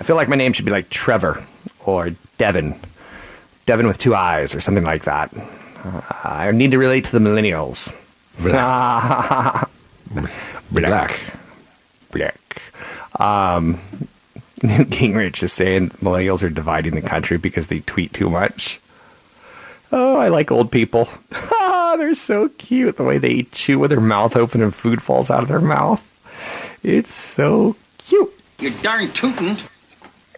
I 0.00 0.04
feel 0.04 0.16
like 0.16 0.28
my 0.28 0.36
name 0.36 0.52
should 0.52 0.64
be 0.64 0.70
like 0.70 0.88
Trevor 0.88 1.44
or 1.84 2.10
Devin. 2.38 2.78
Devin 3.66 3.86
with 3.86 3.98
two 3.98 4.14
eyes 4.14 4.54
or 4.54 4.60
something 4.60 4.84
like 4.84 5.04
that. 5.04 5.34
Uh, 5.84 6.00
I 6.22 6.50
need 6.52 6.70
to 6.70 6.78
relate 6.78 7.04
to 7.06 7.12
the 7.12 7.18
millennials. 7.18 7.92
Black. 8.40 9.68
Black. 10.70 11.20
Black. 12.12 12.62
Um, 13.20 13.80
Newt 14.62 14.88
Gingrich 14.90 15.42
is 15.42 15.52
saying 15.52 15.90
millennials 16.02 16.42
are 16.42 16.50
dividing 16.50 16.94
the 16.94 17.02
country 17.02 17.36
because 17.36 17.66
they 17.66 17.80
tweet 17.80 18.12
too 18.12 18.30
much. 18.30 18.80
Oh, 19.96 20.16
I 20.16 20.26
like 20.28 20.50
old 20.50 20.70
people. 20.70 21.08
Ah, 21.66 21.96
they're 21.96 22.14
so 22.16 22.48
cute. 22.58 22.96
The 22.96 23.04
way 23.04 23.18
they 23.18 23.44
chew 23.44 23.78
with 23.78 23.90
their 23.90 24.00
mouth 24.00 24.34
open 24.36 24.60
and 24.62 24.74
food 24.74 25.00
falls 25.00 25.30
out 25.30 25.42
of 25.42 25.48
their 25.48 25.60
mouth. 25.60 26.02
It's 26.82 27.12
so 27.12 27.76
cute. 27.98 28.32
You're 28.58 28.72
darn 28.82 29.12
tootin'. 29.12 29.58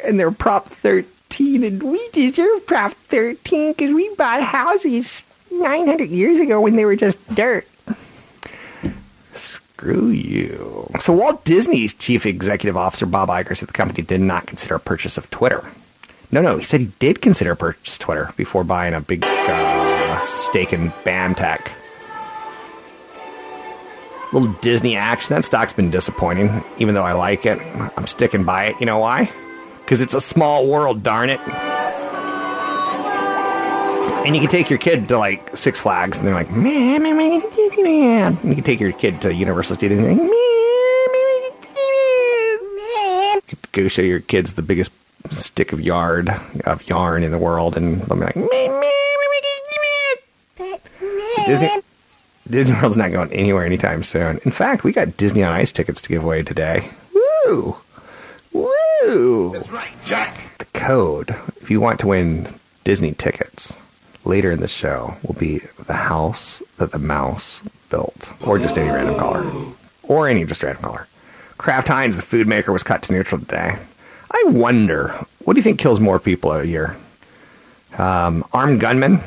And 0.05 0.21
they're 0.21 0.31
Prop 0.31 0.67
13, 0.69 1.65
and 1.65 1.83
we 1.83 2.09
deserve 2.11 2.67
Prop 2.67 2.93
13 2.93 3.73
because 3.73 3.95
we 3.95 4.15
bought 4.17 4.43
houses 4.43 5.25
900 5.51 6.11
years 6.11 6.39
ago 6.41 6.61
when 6.61 6.77
they 6.77 6.85
were 6.85 6.97
just 6.97 7.19
dirt. 7.35 7.67
Screw 9.33 10.09
you. 10.09 10.91
So 11.01 11.13
Walt 11.15 11.45
Disney's 11.45 11.95
chief 11.95 12.27
executive 12.27 12.77
officer, 12.77 13.07
Bob 13.07 13.31
Iger, 13.31 13.57
said 13.57 13.69
the 13.69 13.73
company 13.73 14.03
did 14.03 14.21
not 14.21 14.47
consider 14.47 14.75
a 14.75 14.81
purchase 14.81 15.17
of 15.17 15.31
Twitter. 15.31 15.65
No, 16.33 16.43
no, 16.43 16.59
he 16.59 16.65
said 16.65 16.81
he 16.81 16.91
did 16.99 17.23
consider 17.23 17.55
purchase 17.55 17.99
Twitter 17.99 18.33
before 18.37 18.65
buying 18.65 18.95
a 18.95 19.01
big 19.01 19.25
uh, 19.25 20.21
stake 20.21 20.73
in 20.73 20.91
BAMTech. 21.05 21.71
Little 24.33 24.53
Disney 24.55 24.97
action. 24.97 25.35
That 25.35 25.45
stock's 25.45 25.73
been 25.73 25.91
disappointing, 25.91 26.65
even 26.79 26.95
though 26.95 27.05
I 27.05 27.13
like 27.13 27.47
it. 27.47 27.59
I'm 27.97 28.09
sticking 28.09 28.43
by 28.43 28.65
it. 28.67 28.77
You 28.81 28.87
know 28.87 28.99
why? 28.99 29.31
Because 29.81 30.01
it's 30.01 30.15
a 30.15 30.21
small 30.21 30.67
world, 30.67 31.05
darn 31.05 31.31
it. 31.31 31.39
And 34.27 34.35
you 34.35 34.41
can 34.41 34.51
take 34.51 34.69
your 34.69 34.81
kid 34.81 35.09
to 35.11 35.19
like 35.19 35.57
Six 35.57 35.79
Flags, 35.79 36.19
and 36.19 36.27
they're 36.27 36.35
like, 36.35 36.51
man, 36.51 37.05
man, 37.05 37.17
man, 37.17 37.41
Disneyland. 37.41 38.41
And 38.43 38.49
you 38.49 38.57
can 38.57 38.65
take 38.65 38.81
your 38.81 38.91
kid 38.91 39.23
to 39.23 39.33
Universal 39.33 39.77
Studios, 39.77 40.01
and 40.01 40.09
like, 40.09 40.19
man, 40.19 40.29
man, 41.13 41.51
Disneyland. 43.43 43.71
Go 43.71 43.87
show 43.87 44.03
your 44.03 44.19
kids 44.19 44.55
the 44.55 44.63
biggest 44.63 44.91
stick 45.31 45.73
of 45.73 45.81
yard 45.81 46.31
of 46.65 46.87
yarn 46.89 47.23
in 47.23 47.31
the 47.31 47.39
world, 47.39 47.77
and 47.77 48.01
be 48.09 48.15
like, 48.15 48.35
Disney, 51.47 51.71
Disney 52.49 52.75
World's 52.75 52.97
not 52.97 53.13
going 53.13 53.33
anywhere 53.33 53.65
anytime 53.65 54.05
soon. 54.05 54.39
In 54.45 54.51
fact, 54.51 54.85
we 54.85 54.93
got 54.93 55.17
Disney 55.17 55.43
on 55.43 55.53
Ice 55.53 55.73
tickets 55.73 56.01
to 56.03 56.09
give 56.09 56.25
away 56.25 56.43
today. 56.43 56.91
Woo! 57.15 57.77
Woo! 58.53 59.53
That's 59.53 59.71
right, 59.71 59.93
Jack. 60.07 60.59
The 60.59 60.65
code, 60.67 61.37
if 61.61 61.71
you 61.71 61.81
want 61.81 62.01
to 62.01 62.09
win 62.09 62.55
Disney 62.85 63.13
tickets 63.13 63.79
later 64.25 64.51
in 64.51 64.61
the 64.61 64.69
show, 64.69 65.17
will 65.23 65.35
be 65.35 65.61
the 65.87 65.95
house 65.95 66.63
that 66.79 66.93
the 66.93 66.99
mouse 66.99 67.63
built, 67.91 68.33
or 68.41 68.59
just 68.59 68.79
any 68.79 68.91
random 68.91 69.17
color, 69.17 69.45
or 70.03 70.29
any 70.29 70.45
just 70.45 70.63
random 70.63 70.83
color. 70.83 71.07
Kraft 71.59 71.89
Heinz, 71.89 72.17
the 72.17 72.23
food 72.23 72.47
maker, 72.47 72.73
was 72.73 72.83
cut 72.83 73.03
to 73.03 73.13
neutral 73.13 73.41
today. 73.41 73.79
I 74.31 74.45
wonder, 74.49 75.09
what 75.45 75.55
do 75.55 75.59
you 75.59 75.63
think 75.63 75.79
kills 75.79 76.01
more 76.01 76.19
people 76.19 76.53
a 76.53 76.65
year? 76.65 76.97
Um, 77.99 78.45
armed 78.53 78.81
gunmen, 78.81 79.21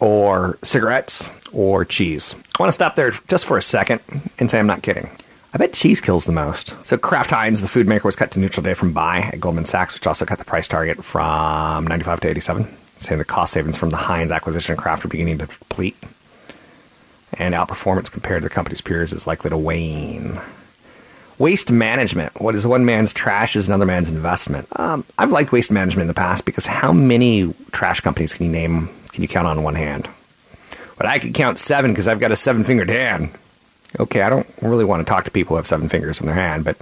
or 0.00 0.58
cigarettes, 0.62 1.28
or 1.52 1.84
cheese? 1.84 2.34
I 2.58 2.62
want 2.62 2.68
to 2.68 2.74
stop 2.74 2.96
there 2.96 3.12
just 3.28 3.46
for 3.46 3.58
a 3.58 3.62
second 3.62 4.00
and 4.38 4.50
say 4.50 4.58
I'm 4.58 4.66
not 4.66 4.82
kidding. 4.82 5.10
I 5.54 5.58
bet 5.58 5.72
cheese 5.72 6.00
kills 6.00 6.26
the 6.26 6.32
most. 6.32 6.74
So 6.84 6.98
Kraft 6.98 7.30
Heinz, 7.30 7.62
the 7.62 7.68
food 7.68 7.86
maker, 7.88 8.06
was 8.06 8.16
cut 8.16 8.30
to 8.32 8.38
neutral 8.38 8.64
day 8.64 8.74
from 8.74 8.92
buy 8.92 9.20
at 9.20 9.40
Goldman 9.40 9.64
Sachs, 9.64 9.94
which 9.94 10.06
also 10.06 10.26
cut 10.26 10.38
the 10.38 10.44
price 10.44 10.68
target 10.68 11.02
from 11.02 11.86
95 11.86 12.20
to 12.20 12.28
87, 12.28 12.76
saying 12.98 13.18
the 13.18 13.24
cost 13.24 13.52
savings 13.52 13.76
from 13.76 13.90
the 13.90 13.96
Heinz 13.96 14.30
acquisition 14.30 14.72
of 14.72 14.78
Kraft 14.78 15.04
are 15.04 15.08
beginning 15.08 15.38
to 15.38 15.46
deplete. 15.46 15.96
And 17.34 17.54
outperformance 17.54 18.10
compared 18.10 18.42
to 18.42 18.48
the 18.48 18.54
company's 18.54 18.80
peers 18.80 19.12
is 19.12 19.26
likely 19.26 19.50
to 19.50 19.56
wane. 19.56 20.40
Waste 21.38 21.70
management. 21.70 22.40
What 22.40 22.54
is 22.54 22.66
one 22.66 22.86
man's 22.86 23.12
trash 23.12 23.56
is 23.56 23.68
another 23.68 23.84
man's 23.84 24.08
investment. 24.08 24.68
Um, 24.78 25.04
I've 25.18 25.30
liked 25.30 25.52
waste 25.52 25.70
management 25.70 26.02
in 26.02 26.08
the 26.08 26.14
past 26.14 26.46
because 26.46 26.64
how 26.64 26.92
many 26.92 27.52
trash 27.72 28.00
companies 28.00 28.32
can 28.32 28.46
you 28.46 28.52
name? 28.52 28.88
Can 29.12 29.20
you 29.20 29.28
count 29.28 29.46
on 29.46 29.62
one 29.62 29.74
hand? 29.74 30.08
But 30.96 31.06
I 31.06 31.18
could 31.18 31.34
count 31.34 31.58
seven 31.58 31.92
because 31.92 32.08
I've 32.08 32.20
got 32.20 32.32
a 32.32 32.36
seven 32.36 32.64
fingered 32.64 32.88
hand. 32.88 33.30
Okay, 34.00 34.22
I 34.22 34.30
don't 34.30 34.46
really 34.62 34.84
want 34.86 35.04
to 35.04 35.08
talk 35.08 35.24
to 35.24 35.30
people 35.30 35.54
who 35.54 35.56
have 35.56 35.66
seven 35.66 35.90
fingers 35.90 36.20
in 36.20 36.26
their 36.26 36.34
hand, 36.34 36.64
but 36.64 36.76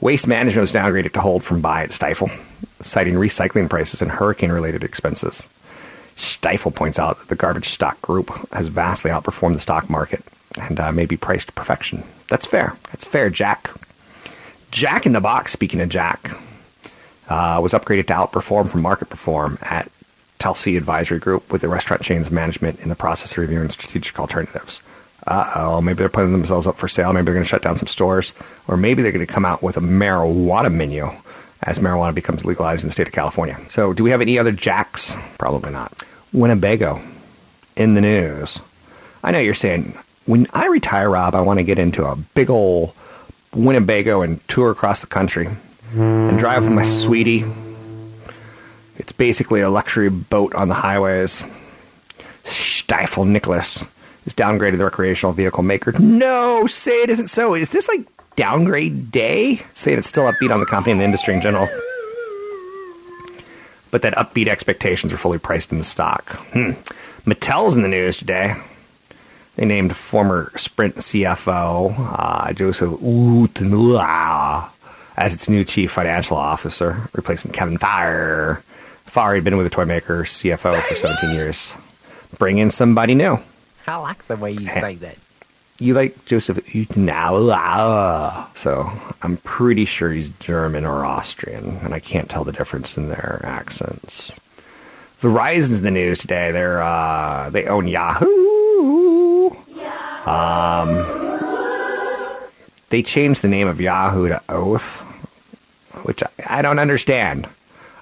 waste 0.00 0.28
management 0.28 0.62
was 0.62 0.72
downgraded 0.72 1.12
to 1.12 1.20
hold 1.20 1.42
from 1.42 1.60
buy 1.60 1.82
at 1.82 1.90
Stifel, 1.90 2.30
citing 2.82 3.14
recycling 3.14 3.68
prices 3.68 4.00
and 4.00 4.12
hurricane 4.12 4.52
related 4.52 4.84
expenses. 4.84 5.48
Stifel 6.16 6.74
points 6.74 7.00
out 7.00 7.18
that 7.18 7.28
the 7.28 7.36
garbage 7.36 7.68
stock 7.68 8.00
group 8.00 8.30
has 8.52 8.68
vastly 8.68 9.10
outperformed 9.10 9.54
the 9.54 9.60
stock 9.60 9.90
market 9.90 10.22
and 10.60 10.78
uh, 10.78 10.92
may 10.92 11.06
be 11.06 11.16
priced 11.16 11.48
to 11.48 11.52
perfection. 11.52 12.04
That's 12.32 12.46
fair. 12.46 12.74
That's 12.90 13.04
fair, 13.04 13.28
Jack. 13.28 13.70
Jack 14.70 15.04
in 15.04 15.12
the 15.12 15.20
Box, 15.20 15.52
speaking 15.52 15.82
of 15.82 15.90
Jack, 15.90 16.34
uh, 17.28 17.60
was 17.62 17.74
upgraded 17.74 18.06
to 18.06 18.14
outperform 18.14 18.70
from 18.70 18.80
market 18.80 19.10
perform 19.10 19.58
at 19.60 19.92
Telsey 20.38 20.78
Advisory 20.78 21.18
Group 21.18 21.52
with 21.52 21.60
the 21.60 21.68
restaurant 21.68 22.00
chain's 22.00 22.30
management 22.30 22.80
in 22.80 22.88
the 22.88 22.94
process 22.94 23.32
of 23.32 23.36
reviewing 23.36 23.68
strategic 23.68 24.18
alternatives. 24.18 24.80
Uh 25.26 25.52
oh, 25.56 25.82
maybe 25.82 25.98
they're 25.98 26.08
putting 26.08 26.32
themselves 26.32 26.66
up 26.66 26.78
for 26.78 26.88
sale. 26.88 27.12
Maybe 27.12 27.26
they're 27.26 27.34
going 27.34 27.44
to 27.44 27.48
shut 27.50 27.60
down 27.60 27.76
some 27.76 27.86
stores, 27.86 28.32
or 28.66 28.78
maybe 28.78 29.02
they're 29.02 29.12
going 29.12 29.26
to 29.26 29.30
come 29.30 29.44
out 29.44 29.62
with 29.62 29.76
a 29.76 29.80
marijuana 29.80 30.72
menu 30.72 31.10
as 31.64 31.80
marijuana 31.80 32.14
becomes 32.14 32.46
legalized 32.46 32.82
in 32.82 32.88
the 32.88 32.94
state 32.94 33.08
of 33.08 33.12
California. 33.12 33.60
So, 33.68 33.92
do 33.92 34.02
we 34.02 34.10
have 34.10 34.22
any 34.22 34.38
other 34.38 34.52
jacks? 34.52 35.14
Probably 35.36 35.70
not. 35.70 36.02
Winnebago 36.32 37.02
in 37.76 37.92
the 37.92 38.00
news. 38.00 38.58
I 39.22 39.32
know 39.32 39.38
you're 39.38 39.54
saying, 39.54 39.98
when 40.26 40.46
I 40.52 40.66
retire, 40.66 41.10
Rob, 41.10 41.34
I 41.34 41.40
want 41.40 41.58
to 41.58 41.64
get 41.64 41.78
into 41.78 42.04
a 42.04 42.16
big 42.16 42.50
old 42.50 42.94
Winnebago 43.54 44.22
and 44.22 44.46
tour 44.48 44.70
across 44.70 45.00
the 45.00 45.06
country 45.06 45.48
and 45.94 46.38
drive 46.38 46.64
with 46.64 46.72
my 46.72 46.84
sweetie. 46.84 47.44
It's 48.96 49.12
basically 49.12 49.60
a 49.60 49.68
luxury 49.70 50.08
boat 50.08 50.54
on 50.54 50.68
the 50.68 50.74
highways. 50.74 51.42
Stifel 52.44 53.26
Nicolaus 53.26 53.84
is 54.26 54.32
downgraded 54.34 54.78
the 54.78 54.84
recreational 54.84 55.32
vehicle 55.32 55.62
maker. 55.62 55.92
No, 55.98 56.66
say 56.66 57.02
it 57.02 57.10
isn't 57.10 57.28
so. 57.28 57.54
Is 57.54 57.70
this 57.70 57.88
like 57.88 58.00
downgrade 58.36 59.10
day? 59.10 59.62
Saying 59.74 59.98
it's 59.98 60.08
still 60.08 60.24
upbeat 60.24 60.52
on 60.52 60.60
the 60.60 60.66
company 60.66 60.92
and 60.92 61.00
the 61.00 61.04
industry 61.04 61.34
in 61.34 61.40
general. 61.40 61.68
But 63.90 64.02
that 64.02 64.14
upbeat 64.14 64.46
expectations 64.46 65.12
are 65.12 65.18
fully 65.18 65.38
priced 65.38 65.72
in 65.72 65.78
the 65.78 65.84
stock. 65.84 66.30
Hmm. 66.52 66.72
Mattel's 67.26 67.76
in 67.76 67.82
the 67.82 67.88
news 67.88 68.16
today. 68.16 68.54
They 69.56 69.66
named 69.66 69.94
former 69.94 70.50
Sprint 70.56 70.96
CFO 70.96 71.94
uh, 71.98 72.52
Joseph 72.54 72.92
Euteneuer 73.00 74.68
as 75.16 75.34
its 75.34 75.48
new 75.48 75.64
chief 75.64 75.92
financial 75.92 76.36
officer, 76.36 77.08
replacing 77.12 77.52
Kevin 77.52 77.78
Farr. 77.78 78.62
Farr 79.04 79.34
had 79.34 79.44
been 79.44 79.58
with 79.58 79.66
the 79.66 79.70
toy 79.70 79.84
maker 79.84 80.24
CFO 80.24 80.82
for 80.82 80.96
17 80.96 81.30
years. 81.34 81.74
Bring 82.38 82.58
in 82.58 82.70
somebody 82.70 83.14
new. 83.14 83.38
I 83.86 83.96
like 83.96 84.26
the 84.26 84.36
way 84.36 84.52
you 84.52 84.66
say 84.68 84.94
that. 84.96 85.18
You 85.78 85.94
like 85.94 86.24
Joseph 86.24 86.58
Euteneuer. 86.74 88.56
So 88.56 88.90
I'm 89.20 89.36
pretty 89.38 89.84
sure 89.84 90.12
he's 90.12 90.30
German 90.30 90.86
or 90.86 91.04
Austrian, 91.04 91.78
and 91.82 91.92
I 91.92 92.00
can't 92.00 92.30
tell 92.30 92.44
the 92.44 92.52
difference 92.52 92.96
in 92.96 93.08
their 93.08 93.40
accents. 93.44 94.32
Verizon's 95.22 95.78
in 95.78 95.84
the 95.84 95.90
news 95.90 96.18
today. 96.18 96.50
They're 96.50 96.82
uh, 96.82 97.48
they 97.50 97.66
own 97.66 97.86
Yahoo. 97.86 99.50
Um, 100.26 100.94
they 102.90 103.02
changed 103.02 103.42
the 103.42 103.48
name 103.48 103.68
of 103.68 103.80
Yahoo 103.80 104.28
to 104.28 104.42
Oath, 104.48 105.00
which 106.04 106.22
I, 106.22 106.28
I 106.58 106.62
don't 106.62 106.78
understand. 106.78 107.48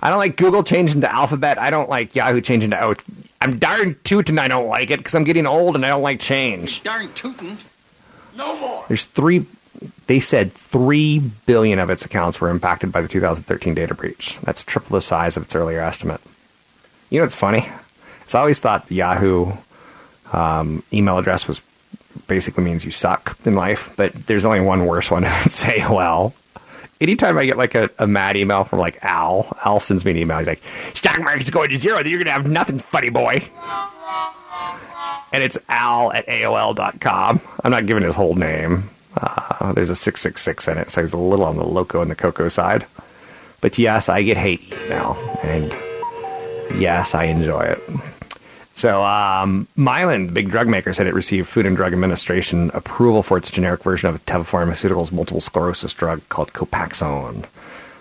I 0.02 0.08
don't 0.08 0.18
like 0.18 0.36
Google 0.36 0.62
changing 0.62 1.02
to 1.02 1.12
Alphabet. 1.12 1.58
I 1.58 1.70
don't 1.70 1.88
like 1.88 2.14
Yahoo 2.14 2.40
changing 2.40 2.70
to 2.70 2.80
Oath. 2.82 3.04
I'm 3.40 3.58
darn 3.58 3.96
tootin' 4.04 4.38
I 4.38 4.48
don't 4.48 4.68
like 4.68 4.90
it 4.90 4.98
because 4.98 5.14
I'm 5.14 5.24
getting 5.24 5.46
old 5.46 5.76
and 5.76 5.84
I 5.84 5.90
don't 5.90 6.02
like 6.02 6.20
change. 6.20 6.82
Darn 6.82 7.12
tootin'. 7.14 7.58
No 8.34 8.56
more. 8.56 8.84
There's 8.88 9.04
three. 9.04 9.46
They 10.06 10.20
said 10.20 10.52
three 10.52 11.20
billion 11.46 11.78
of 11.78 11.90
its 11.90 12.04
accounts 12.04 12.40
were 12.40 12.50
impacted 12.50 12.92
by 12.92 13.00
the 13.00 13.08
2013 13.08 13.74
data 13.74 13.94
breach. 13.94 14.38
That's 14.42 14.64
triple 14.64 14.94
the 14.94 15.02
size 15.02 15.36
of 15.36 15.44
its 15.44 15.54
earlier 15.54 15.80
estimate. 15.80 16.20
You 17.10 17.18
know 17.18 17.24
what's 17.24 17.34
funny? 17.34 17.68
It's 18.24 18.34
always 18.34 18.58
thought 18.58 18.86
the 18.86 18.94
Yahoo 18.94 19.52
um, 20.32 20.82
email 20.92 21.18
address 21.18 21.46
was 21.46 21.60
basically 22.26 22.64
means 22.64 22.84
you 22.84 22.90
suck 22.90 23.36
in 23.44 23.54
life, 23.54 23.92
but 23.96 24.12
there's 24.26 24.44
only 24.44 24.60
one 24.60 24.86
worse 24.86 25.10
one. 25.10 25.24
I'd 25.26 25.52
say, 25.52 25.80
well, 25.80 26.34
Anytime 27.00 27.38
I 27.38 27.46
get 27.46 27.56
like 27.56 27.74
a, 27.74 27.88
a 27.98 28.06
mad 28.06 28.36
email 28.36 28.64
from 28.64 28.78
like 28.78 29.02
Al, 29.02 29.56
Al 29.64 29.80
sends 29.80 30.04
me 30.04 30.10
an 30.10 30.18
email. 30.18 30.36
He's 30.36 30.46
like, 30.46 30.60
"Stock 30.92 31.18
market's 31.18 31.48
going 31.48 31.70
to 31.70 31.78
zero. 31.78 31.96
Then 32.02 32.10
you're 32.10 32.18
gonna 32.18 32.30
have 32.32 32.46
nothing, 32.46 32.78
funny 32.78 33.08
boy." 33.08 33.42
and 35.32 35.42
it's 35.42 35.56
al 35.68 36.12
at 36.12 36.26
AOL.com. 36.26 37.40
I'm 37.64 37.70
not 37.70 37.86
giving 37.86 38.02
his 38.02 38.14
whole 38.14 38.34
name. 38.34 38.90
Uh, 39.16 39.72
there's 39.72 39.88
a 39.88 39.94
666 39.94 40.68
in 40.68 40.76
it, 40.76 40.90
so 40.90 41.02
he's 41.02 41.12
a 41.12 41.16
little 41.16 41.44
on 41.44 41.56
the 41.56 41.64
loco 41.64 42.02
and 42.02 42.10
the 42.10 42.14
cocoa 42.14 42.48
side. 42.48 42.84
But 43.60 43.78
yes, 43.78 44.08
I 44.08 44.22
get 44.22 44.36
hate 44.36 44.72
email, 44.84 45.16
and 45.42 45.72
yes, 46.78 47.14
I 47.14 47.24
enjoy 47.24 47.62
it. 47.62 47.80
So, 48.76 49.02
um, 49.02 49.68
Mylan, 49.76 50.32
big 50.32 50.50
drug 50.50 50.66
maker, 50.66 50.94
said 50.94 51.06
it 51.06 51.12
received 51.12 51.48
Food 51.48 51.66
and 51.66 51.76
Drug 51.76 51.92
Administration 51.92 52.70
approval 52.72 53.22
for 53.22 53.36
its 53.36 53.50
generic 53.50 53.82
version 53.82 54.08
of 54.08 54.24
Teva 54.24 54.44
Pharmaceuticals' 54.44 55.12
multiple 55.12 55.42
sclerosis 55.42 55.92
drug 55.92 56.26
called 56.30 56.54
Copaxone. 56.54 57.44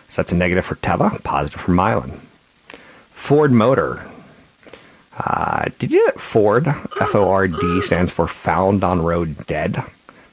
So 0.08 0.22
that's 0.22 0.32
a 0.32 0.36
negative 0.36 0.66
for 0.66 0.76
Teva, 0.76 1.22
positive 1.24 1.60
for 1.60 1.74
Mylan. 1.74 2.20
Ford 3.12 3.52
Motor. 3.52 4.06
Uh, 5.18 5.66
did 5.80 5.92
you 5.92 6.00
know 6.00 6.06
that 6.14 6.22
Ford, 6.22 6.66
F 6.68 7.14
O 7.14 7.30
R 7.30 7.50
D, 7.50 7.82
stands 7.82 8.10
for 8.10 8.26
Found 8.26 8.86
on 8.86 9.02
Road 9.02 9.46
Dead? 9.48 9.84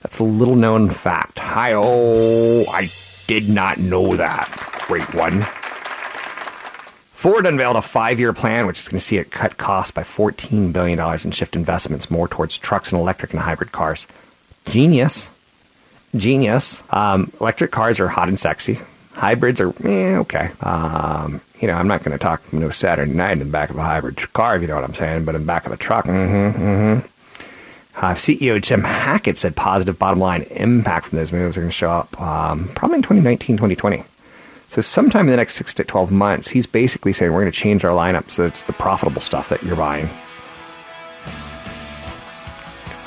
That's 0.02 0.20
a 0.20 0.22
little 0.22 0.54
known 0.54 0.90
fact. 0.90 1.40
Hi, 1.40 1.72
oh, 1.74 2.64
I 2.70 2.88
did 3.26 3.48
not 3.48 3.78
know 3.78 4.14
that. 4.14 4.48
Great 4.86 5.12
one. 5.12 5.44
Ford 7.26 7.44
unveiled 7.44 7.74
a 7.74 7.82
five 7.82 8.20
year 8.20 8.32
plan 8.32 8.68
which 8.68 8.78
is 8.78 8.86
going 8.86 9.00
to 9.00 9.04
see 9.04 9.16
it 9.16 9.32
cut 9.32 9.56
costs 9.56 9.90
by 9.90 10.04
$14 10.04 10.72
billion 10.72 10.96
and 11.00 11.34
shift 11.34 11.56
investments 11.56 12.08
more 12.08 12.28
towards 12.28 12.56
trucks 12.56 12.92
and 12.92 13.00
electric 13.00 13.32
and 13.32 13.40
hybrid 13.40 13.72
cars. 13.72 14.06
Genius. 14.66 15.28
Genius. 16.14 16.84
Um, 16.90 17.32
electric 17.40 17.72
cars 17.72 17.98
are 17.98 18.06
hot 18.06 18.28
and 18.28 18.38
sexy. 18.38 18.78
Hybrids 19.10 19.60
are, 19.60 19.74
eh, 19.84 20.18
okay. 20.18 20.52
Um, 20.60 21.40
you 21.60 21.66
know, 21.66 21.74
I'm 21.74 21.88
not 21.88 22.04
going 22.04 22.16
to 22.16 22.22
talk 22.22 22.42
you 22.52 22.60
know, 22.60 22.70
Saturday 22.70 23.12
night 23.12 23.32
in 23.32 23.38
the 23.40 23.44
back 23.44 23.70
of 23.70 23.76
a 23.76 23.82
hybrid 23.82 24.32
car, 24.32 24.54
if 24.54 24.62
you 24.62 24.68
know 24.68 24.76
what 24.76 24.84
I'm 24.84 24.94
saying, 24.94 25.24
but 25.24 25.34
in 25.34 25.40
the 25.40 25.46
back 25.48 25.66
of 25.66 25.72
a 25.72 25.76
truck, 25.76 26.04
mm-hmm, 26.04 26.62
mm-hmm. 26.62 27.06
Uh, 27.96 28.14
CEO 28.14 28.62
Jim 28.62 28.84
Hackett 28.84 29.36
said 29.36 29.56
positive 29.56 29.98
bottom 29.98 30.20
line 30.20 30.42
impact 30.42 31.06
from 31.06 31.18
those 31.18 31.32
moves 31.32 31.56
are 31.56 31.60
going 31.60 31.70
to 31.70 31.76
show 31.76 31.90
up 31.90 32.20
um, 32.20 32.68
probably 32.76 32.98
in 32.98 33.02
2019, 33.02 33.56
2020. 33.56 34.04
So 34.70 34.82
sometime 34.82 35.26
in 35.26 35.30
the 35.30 35.36
next 35.36 35.54
six 35.54 35.72
to 35.74 35.84
12 35.84 36.10
months, 36.10 36.48
he's 36.48 36.66
basically 36.66 37.12
saying 37.12 37.32
we're 37.32 37.40
going 37.40 37.52
to 37.52 37.58
change 37.58 37.84
our 37.84 37.96
lineup 37.96 38.30
so 38.30 38.44
it's 38.44 38.64
the 38.64 38.72
profitable 38.72 39.20
stuff 39.20 39.48
that 39.48 39.62
you're 39.62 39.76
buying. 39.76 40.08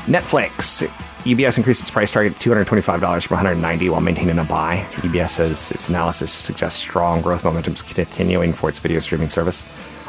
Netflix. 0.05 0.87
UBS 1.25 1.57
increased 1.57 1.81
its 1.81 1.91
price 1.91 2.11
target 2.11 2.39
to 2.39 2.49
$225 2.49 3.27
from 3.27 3.35
190 3.35 3.89
while 3.89 4.01
maintaining 4.01 4.39
a 4.39 4.43
buy. 4.43 4.87
UBS 4.91 5.31
says 5.31 5.71
its 5.71 5.89
analysis 5.89 6.31
suggests 6.31 6.79
strong 6.79 7.21
growth 7.21 7.43
momentum 7.43 7.73
is 7.73 7.81
continuing 7.81 8.53
for 8.53 8.69
its 8.69 8.79
video 8.79 9.01
streaming 9.01 9.29
service. 9.29 9.65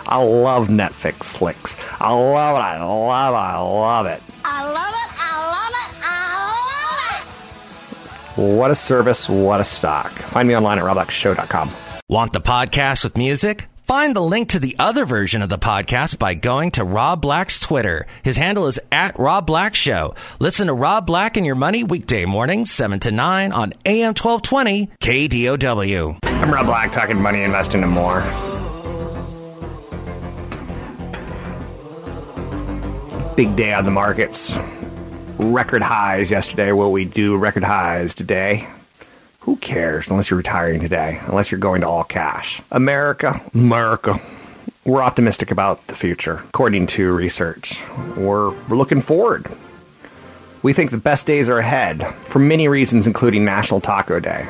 I 0.07 0.23
love 0.23 0.69
Netflix 0.69 1.25
slicks. 1.25 1.76
I 2.00 2.12
love 2.12 2.57
it. 2.57 2.61
I 2.61 2.83
love 2.83 3.35
it. 3.35 3.37
I 3.37 3.59
love 3.59 4.07
it. 4.07 4.23
I 4.45 4.73
love 4.73 4.95
it. 4.95 5.00
What 8.40 8.70
a 8.70 8.75
service. 8.75 9.28
What 9.28 9.61
a 9.61 9.64
stock. 9.64 10.12
Find 10.12 10.49
me 10.49 10.56
online 10.56 10.78
at 10.78 10.85
robblackshow.com. 10.85 11.70
Want 12.09 12.32
the 12.32 12.40
podcast 12.40 13.04
with 13.04 13.18
music? 13.18 13.68
Find 13.87 14.16
the 14.16 14.23
link 14.23 14.49
to 14.50 14.59
the 14.59 14.75
other 14.78 15.04
version 15.04 15.42
of 15.42 15.50
the 15.50 15.59
podcast 15.59 16.18
by 16.18 16.32
going 16.32 16.70
to 16.70 16.82
Rob 16.85 17.20
Black's 17.20 17.61
Twitter. 17.61 18.06
His 18.23 18.38
handle 18.38 18.66
is 18.66 18.80
at 18.90 19.18
Rob 19.18 19.47
Black 19.47 19.75
Show. 19.75 20.14
Listen 20.38 20.68
to 20.68 20.73
Rob 20.73 21.04
Black 21.06 21.37
and 21.37 21.44
Your 21.44 21.54
Money 21.54 21.85
weekday 21.85 22.25
mornings, 22.25 22.70
7 22.70 22.99
to 23.00 23.11
9 23.11 23.52
on 23.52 23.75
AM 23.85 24.14
1220 24.14 24.88
KDOW. 25.02 26.18
I'm 26.23 26.50
Rob 26.50 26.64
Black, 26.64 26.92
talking 26.92 27.20
money, 27.20 27.42
investing, 27.42 27.82
and 27.82 27.92
more. 27.92 28.23
Big 33.37 33.54
day 33.54 33.75
on 33.75 33.85
the 33.85 33.90
markets. 33.90 34.56
Record 35.42 35.80
highs 35.80 36.30
yesterday. 36.30 36.70
Will 36.70 36.92
we 36.92 37.06
do 37.06 37.35
record 37.35 37.64
highs 37.64 38.12
today? 38.12 38.68
Who 39.40 39.56
cares 39.56 40.06
unless 40.06 40.28
you're 40.28 40.37
retiring 40.37 40.80
today, 40.80 41.18
unless 41.28 41.50
you're 41.50 41.59
going 41.59 41.80
to 41.80 41.88
all 41.88 42.04
cash? 42.04 42.61
America, 42.70 43.40
America. 43.54 44.20
We're 44.85 45.02
optimistic 45.02 45.50
about 45.50 45.86
the 45.86 45.95
future, 45.95 46.43
according 46.50 46.88
to 46.88 47.10
research. 47.15 47.80
We're, 48.19 48.50
we're 48.50 48.76
looking 48.76 49.00
forward. 49.00 49.47
We 50.62 50.75
think 50.75 50.91
the 50.91 50.99
best 50.99 51.25
days 51.25 51.49
are 51.49 51.58
ahead 51.58 52.06
for 52.28 52.38
many 52.38 52.69
reasons, 52.69 53.06
including 53.06 53.43
National 53.43 53.80
Taco 53.80 54.21
Day. 54.21 54.47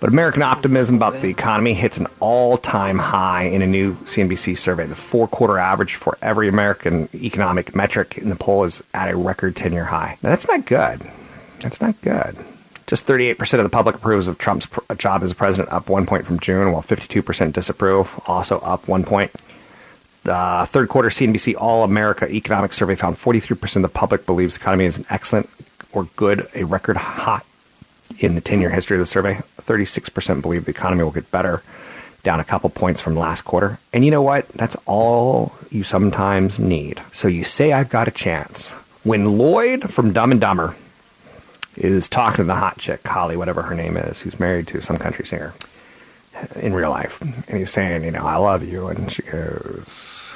But 0.00 0.10
American 0.10 0.42
optimism 0.42 0.96
about 0.96 1.20
the 1.20 1.28
economy 1.28 1.74
hits 1.74 1.98
an 1.98 2.06
all 2.20 2.56
time 2.56 2.98
high 2.98 3.44
in 3.44 3.62
a 3.62 3.66
new 3.66 3.94
CNBC 3.94 4.56
survey. 4.56 4.86
The 4.86 4.94
four 4.94 5.26
quarter 5.26 5.58
average 5.58 5.96
for 5.96 6.16
every 6.22 6.46
American 6.46 7.08
economic 7.14 7.74
metric 7.74 8.16
in 8.16 8.28
the 8.28 8.36
poll 8.36 8.62
is 8.64 8.80
at 8.94 9.10
a 9.10 9.16
record 9.16 9.56
10 9.56 9.72
year 9.72 9.86
high. 9.86 10.16
Now, 10.22 10.30
that's 10.30 10.46
not 10.46 10.66
good. 10.66 11.02
That's 11.60 11.80
not 11.80 12.00
good. 12.00 12.36
Just 12.86 13.06
38% 13.06 13.54
of 13.54 13.64
the 13.64 13.68
public 13.68 13.96
approves 13.96 14.28
of 14.28 14.38
Trump's 14.38 14.66
pr- 14.66 14.80
uh, 14.88 14.94
job 14.94 15.22
as 15.22 15.32
president, 15.32 15.70
up 15.72 15.90
one 15.90 16.06
point 16.06 16.24
from 16.24 16.38
June, 16.38 16.72
while 16.72 16.82
52% 16.82 17.52
disapprove, 17.52 18.18
also 18.26 18.60
up 18.60 18.86
one 18.86 19.04
point. 19.04 19.32
The 20.22 20.66
third 20.70 20.88
quarter 20.88 21.08
CNBC 21.08 21.56
All 21.58 21.84
America 21.84 22.30
Economic 22.30 22.72
Survey 22.72 22.94
found 22.94 23.16
43% 23.16 23.76
of 23.76 23.82
the 23.82 23.88
public 23.88 24.26
believes 24.26 24.54
the 24.54 24.60
economy 24.60 24.84
is 24.84 24.96
an 24.96 25.06
excellent 25.10 25.50
or 25.92 26.04
good, 26.16 26.46
a 26.54 26.64
record 26.64 26.96
high 26.96 27.42
in 28.18 28.34
the 28.34 28.40
10 28.40 28.60
year 28.60 28.70
history 28.70 28.96
of 28.96 29.00
the 29.00 29.06
survey. 29.06 29.40
36% 29.62 30.42
believe 30.42 30.64
the 30.64 30.70
economy 30.70 31.04
will 31.04 31.10
get 31.10 31.30
better, 31.30 31.62
down 32.22 32.40
a 32.40 32.44
couple 32.44 32.70
points 32.70 33.00
from 33.00 33.16
last 33.16 33.42
quarter. 33.42 33.78
And 33.92 34.04
you 34.04 34.10
know 34.10 34.22
what? 34.22 34.48
That's 34.48 34.76
all 34.86 35.52
you 35.70 35.84
sometimes 35.84 36.58
need. 36.58 37.00
So 37.12 37.28
you 37.28 37.44
say, 37.44 37.72
I've 37.72 37.90
got 37.90 38.08
a 38.08 38.12
chance. 38.12 38.68
When 39.04 39.38
Lloyd 39.38 39.92
from 39.92 40.12
Dumb 40.12 40.32
and 40.32 40.40
Dumber 40.40 40.74
is 41.76 42.08
talking 42.08 42.38
to 42.38 42.44
the 42.44 42.54
hot 42.56 42.78
chick, 42.78 43.06
Holly, 43.06 43.36
whatever 43.36 43.62
her 43.62 43.74
name 43.74 43.96
is, 43.96 44.20
who's 44.20 44.40
married 44.40 44.66
to 44.68 44.82
some 44.82 44.98
country 44.98 45.24
singer 45.24 45.54
in 46.56 46.72
real 46.72 46.90
life, 46.90 47.20
and 47.20 47.58
he's 47.58 47.70
saying, 47.70 48.04
you 48.04 48.10
know, 48.10 48.24
I 48.24 48.36
love 48.36 48.66
you. 48.66 48.88
And 48.88 49.10
she 49.10 49.22
goes, 49.22 50.32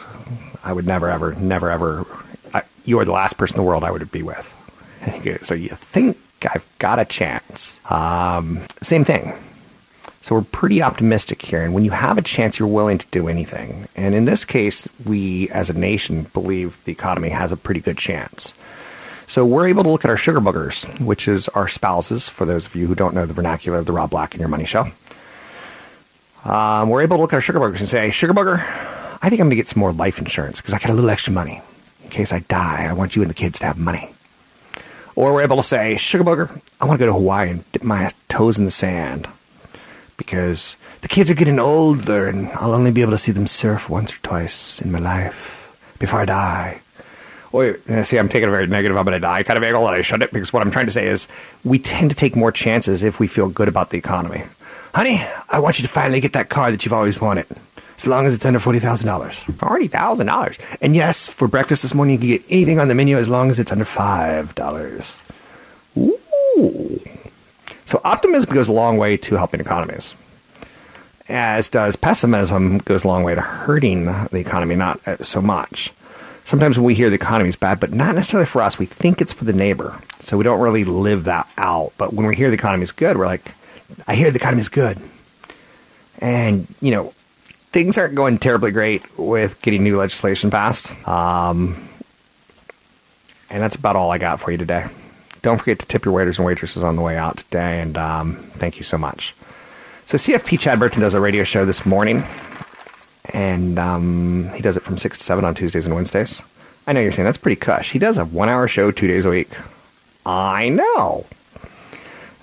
I 0.62 0.72
would 0.72 0.86
never, 0.86 1.08
ever, 1.08 1.34
never, 1.34 1.70
ever, 1.70 2.06
I, 2.54 2.62
you 2.84 2.98
are 3.00 3.04
the 3.04 3.12
last 3.12 3.36
person 3.36 3.56
in 3.56 3.62
the 3.62 3.68
world 3.68 3.84
I 3.84 3.90
would 3.90 4.10
be 4.12 4.22
with. 4.22 4.52
And 5.00 5.14
he 5.14 5.32
goes, 5.32 5.38
so 5.46 5.54
you 5.54 5.68
think 5.70 6.16
I've 6.46 6.66
got 6.78 6.98
a 6.98 7.04
chance. 7.04 7.80
Um, 7.90 8.60
same 8.82 9.04
thing. 9.04 9.32
So 10.22 10.36
we're 10.36 10.42
pretty 10.42 10.82
optimistic 10.82 11.42
here. 11.42 11.62
And 11.62 11.74
when 11.74 11.84
you 11.84 11.90
have 11.90 12.16
a 12.16 12.22
chance, 12.22 12.58
you're 12.58 12.68
willing 12.68 12.98
to 12.98 13.06
do 13.10 13.28
anything. 13.28 13.88
And 13.96 14.14
in 14.14 14.24
this 14.24 14.44
case, 14.44 14.88
we 15.04 15.48
as 15.50 15.68
a 15.68 15.72
nation 15.72 16.26
believe 16.32 16.82
the 16.84 16.92
economy 16.92 17.28
has 17.30 17.50
a 17.50 17.56
pretty 17.56 17.80
good 17.80 17.98
chance. 17.98 18.54
So 19.26 19.44
we're 19.44 19.66
able 19.66 19.82
to 19.82 19.88
look 19.88 20.04
at 20.04 20.10
our 20.10 20.16
sugar 20.16 20.40
boogers, 20.40 20.84
which 21.00 21.26
is 21.26 21.48
our 21.48 21.66
spouses, 21.66 22.28
for 22.28 22.44
those 22.44 22.66
of 22.66 22.76
you 22.76 22.86
who 22.86 22.94
don't 22.94 23.14
know 23.14 23.26
the 23.26 23.32
vernacular 23.32 23.78
of 23.78 23.86
the 23.86 23.92
Rob 23.92 24.10
Black 24.10 24.34
and 24.34 24.40
Your 24.40 24.48
Money 24.48 24.64
Show. 24.64 24.86
Um, 26.44 26.88
we're 26.88 27.02
able 27.02 27.16
to 27.16 27.20
look 27.22 27.32
at 27.32 27.36
our 27.36 27.40
sugar 27.40 27.58
boogers 27.58 27.78
and 27.78 27.88
say, 27.88 28.10
sugar 28.10 28.34
booger, 28.34 28.58
I 28.60 29.28
think 29.28 29.40
I'm 29.40 29.46
going 29.46 29.50
to 29.50 29.56
get 29.56 29.68
some 29.68 29.80
more 29.80 29.92
life 29.92 30.18
insurance 30.18 30.60
because 30.60 30.74
I 30.74 30.78
got 30.78 30.90
a 30.90 30.94
little 30.94 31.10
extra 31.10 31.32
money. 31.32 31.62
In 32.04 32.10
case 32.10 32.32
I 32.32 32.40
die, 32.40 32.86
I 32.88 32.92
want 32.92 33.16
you 33.16 33.22
and 33.22 33.30
the 33.30 33.34
kids 33.34 33.58
to 33.60 33.66
have 33.66 33.78
money. 33.78 34.10
Or 35.14 35.32
we're 35.32 35.42
able 35.42 35.56
to 35.56 35.62
say, 35.62 35.96
Sugar 35.96 36.24
Booger, 36.24 36.60
I 36.80 36.86
want 36.86 36.98
to 36.98 37.06
go 37.06 37.12
to 37.12 37.12
Hawaii 37.12 37.50
and 37.50 37.72
dip 37.72 37.82
my 37.82 38.10
toes 38.28 38.58
in 38.58 38.64
the 38.64 38.70
sand 38.70 39.28
because 40.16 40.76
the 41.02 41.08
kids 41.08 41.30
are 41.30 41.34
getting 41.34 41.58
older 41.58 42.26
and 42.28 42.48
I'll 42.52 42.72
only 42.72 42.90
be 42.90 43.02
able 43.02 43.12
to 43.12 43.18
see 43.18 43.32
them 43.32 43.46
surf 43.46 43.90
once 43.90 44.14
or 44.14 44.18
twice 44.18 44.80
in 44.80 44.90
my 44.92 44.98
life 44.98 45.76
before 45.98 46.20
I 46.20 46.24
die. 46.24 46.80
Or, 47.52 47.78
see, 48.04 48.16
I'm 48.16 48.30
taking 48.30 48.48
a 48.48 48.52
very 48.52 48.66
negative, 48.66 48.96
I'm 48.96 49.04
going 49.04 49.12
to 49.12 49.20
die 49.20 49.42
kind 49.42 49.58
of 49.58 49.64
angle, 49.64 49.86
and 49.86 49.94
I 49.94 50.00
shouldn't 50.00 50.32
because 50.32 50.54
what 50.54 50.62
I'm 50.62 50.70
trying 50.70 50.86
to 50.86 50.92
say 50.92 51.06
is 51.06 51.28
we 51.64 51.78
tend 51.78 52.10
to 52.10 52.16
take 52.16 52.34
more 52.34 52.50
chances 52.50 53.02
if 53.02 53.20
we 53.20 53.26
feel 53.26 53.50
good 53.50 53.68
about 53.68 53.90
the 53.90 53.98
economy. 53.98 54.44
Honey, 54.94 55.22
I 55.50 55.58
want 55.58 55.78
you 55.78 55.82
to 55.82 55.92
finally 55.92 56.20
get 56.20 56.32
that 56.32 56.48
car 56.48 56.70
that 56.70 56.84
you've 56.84 56.94
always 56.94 57.20
wanted 57.20 57.46
as 58.02 58.06
long 58.08 58.26
as 58.26 58.34
it's 58.34 58.44
under 58.44 58.60
forty 58.60 58.78
thousand 58.78 59.06
dollars. 59.06 59.38
Forty 59.38 59.88
thousand 59.88 60.26
dollars. 60.26 60.56
And 60.80 60.94
yes, 60.94 61.28
for 61.28 61.48
breakfast 61.48 61.82
this 61.82 61.94
morning, 61.94 62.14
you 62.14 62.18
can 62.18 62.28
get 62.28 62.42
anything 62.50 62.78
on 62.78 62.88
the 62.88 62.94
menu 62.94 63.16
as 63.18 63.28
long 63.28 63.50
as 63.50 63.58
it's 63.58 63.72
under 63.72 63.84
five 63.84 64.54
dollars. 64.54 65.14
Ooh. 65.96 67.00
So 67.86 68.00
optimism 68.04 68.54
goes 68.54 68.68
a 68.68 68.72
long 68.72 68.96
way 68.96 69.16
to 69.18 69.34
helping 69.36 69.60
economies, 69.60 70.14
as 71.28 71.68
does 71.68 71.94
pessimism 71.94 72.78
goes 72.78 73.04
a 73.04 73.08
long 73.08 73.22
way 73.22 73.34
to 73.34 73.40
hurting 73.40 74.06
the 74.06 74.38
economy. 74.38 74.74
Not 74.76 75.06
uh, 75.06 75.18
so 75.22 75.42
much. 75.42 75.92
Sometimes 76.44 76.76
when 76.76 76.84
we 76.84 76.94
hear 76.94 77.08
the 77.08 77.14
economy 77.14 77.50
is 77.50 77.56
bad, 77.56 77.78
but 77.78 77.92
not 77.92 78.16
necessarily 78.16 78.46
for 78.46 78.62
us, 78.62 78.78
we 78.78 78.86
think 78.86 79.20
it's 79.20 79.32
for 79.32 79.44
the 79.44 79.52
neighbor. 79.52 80.00
So 80.20 80.36
we 80.36 80.42
don't 80.42 80.60
really 80.60 80.84
live 80.84 81.24
that 81.24 81.48
out. 81.56 81.92
But 81.98 82.14
when 82.14 82.26
we 82.26 82.34
hear 82.34 82.48
the 82.48 82.54
economy 82.54 82.82
is 82.82 82.90
good, 82.90 83.16
we're 83.16 83.26
like, 83.26 83.52
I 84.08 84.16
hear 84.16 84.30
the 84.30 84.38
economy 84.38 84.60
is 84.60 84.68
good. 84.68 84.98
And, 86.18 86.66
you 86.80 86.90
know, 86.90 87.14
things 87.72 87.98
aren't 87.98 88.14
going 88.14 88.38
terribly 88.38 88.70
great 88.70 89.02
with 89.18 89.60
getting 89.62 89.82
new 89.82 89.98
legislation 89.98 90.50
passed. 90.50 90.92
Um, 91.08 91.88
and 93.50 93.62
that's 93.62 93.74
about 93.74 93.96
all 93.96 94.10
I 94.10 94.18
got 94.18 94.40
for 94.40 94.50
you 94.50 94.58
today. 94.58 94.86
Don't 95.42 95.58
forget 95.58 95.78
to 95.80 95.86
tip 95.86 96.04
your 96.04 96.14
waiters 96.14 96.38
and 96.38 96.46
waitresses 96.46 96.82
on 96.84 96.96
the 96.96 97.02
way 97.02 97.16
out 97.16 97.38
today, 97.38 97.80
and 97.80 97.98
um, 97.98 98.36
thank 98.54 98.78
you 98.78 98.84
so 98.84 98.96
much. 98.96 99.34
So, 100.06 100.16
CFP 100.16 100.58
Chad 100.58 100.78
Burton 100.78 101.00
does 101.00 101.14
a 101.14 101.20
radio 101.20 101.42
show 101.42 101.64
this 101.64 101.84
morning, 101.84 102.24
and 103.32 103.78
um, 103.78 104.50
he 104.54 104.62
does 104.62 104.76
it 104.76 104.84
from 104.84 104.98
6 104.98 105.18
to 105.18 105.24
7 105.24 105.44
on 105.44 105.54
Tuesdays 105.54 105.84
and 105.84 105.94
Wednesdays. 105.94 106.40
I 106.86 106.92
know 106.92 107.00
you're 107.00 107.12
saying 107.12 107.24
that's 107.24 107.38
pretty 107.38 107.56
cush. 107.56 107.92
He 107.92 107.98
does 107.98 108.18
a 108.18 108.24
one 108.24 108.48
hour 108.48 108.68
show 108.68 108.90
two 108.90 109.08
days 109.08 109.24
a 109.24 109.30
week. 109.30 109.50
I 110.24 110.68
know. 110.68 111.26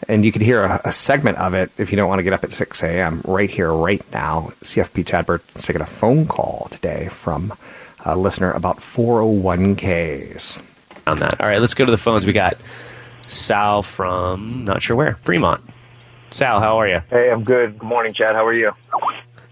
And 0.08 0.24
you 0.26 0.32
could 0.32 0.42
hear 0.42 0.64
a, 0.64 0.82
a 0.86 0.92
segment 0.92 1.38
of 1.38 1.54
it 1.54 1.72
if 1.78 1.92
you 1.92 1.98
don't 1.98 2.08
want 2.08 2.20
to 2.20 2.24
get 2.24 2.34
up 2.34 2.44
at 2.44 2.54
6 2.54 2.84
a.m. 2.84 3.22
right 3.26 3.50
here, 3.50 3.72
right 3.72 4.04
now. 4.12 4.52
CFP 4.64 5.06
Chadbert 5.06 5.44
is 5.56 5.64
taking 5.64 5.82
a 5.82 5.86
phone 5.86 6.26
call 6.26 6.68
today 6.72 7.10
from 7.10 7.54
a 8.06 8.18
listener 8.18 8.52
about 8.52 8.78
401ks. 8.78 10.62
On 11.06 11.20
that. 11.20 11.42
All 11.42 11.48
right, 11.48 11.60
let's 11.60 11.74
go 11.74 11.86
to 11.86 11.92
the 11.92 11.98
phones. 11.98 12.26
We 12.26 12.34
got 12.34 12.58
Sal 13.28 13.84
from 13.84 14.66
not 14.66 14.82
sure 14.82 14.96
where, 14.96 15.16
Fremont. 15.18 15.62
Sal, 16.32 16.60
how 16.60 16.80
are 16.80 16.88
you? 16.88 17.02
Hey, 17.10 17.32
I'm 17.32 17.44
good. 17.44 17.80
Good 17.80 17.88
morning, 17.88 18.14
Chad. 18.14 18.36
How 18.36 18.46
are 18.46 18.54
you? 18.54 18.72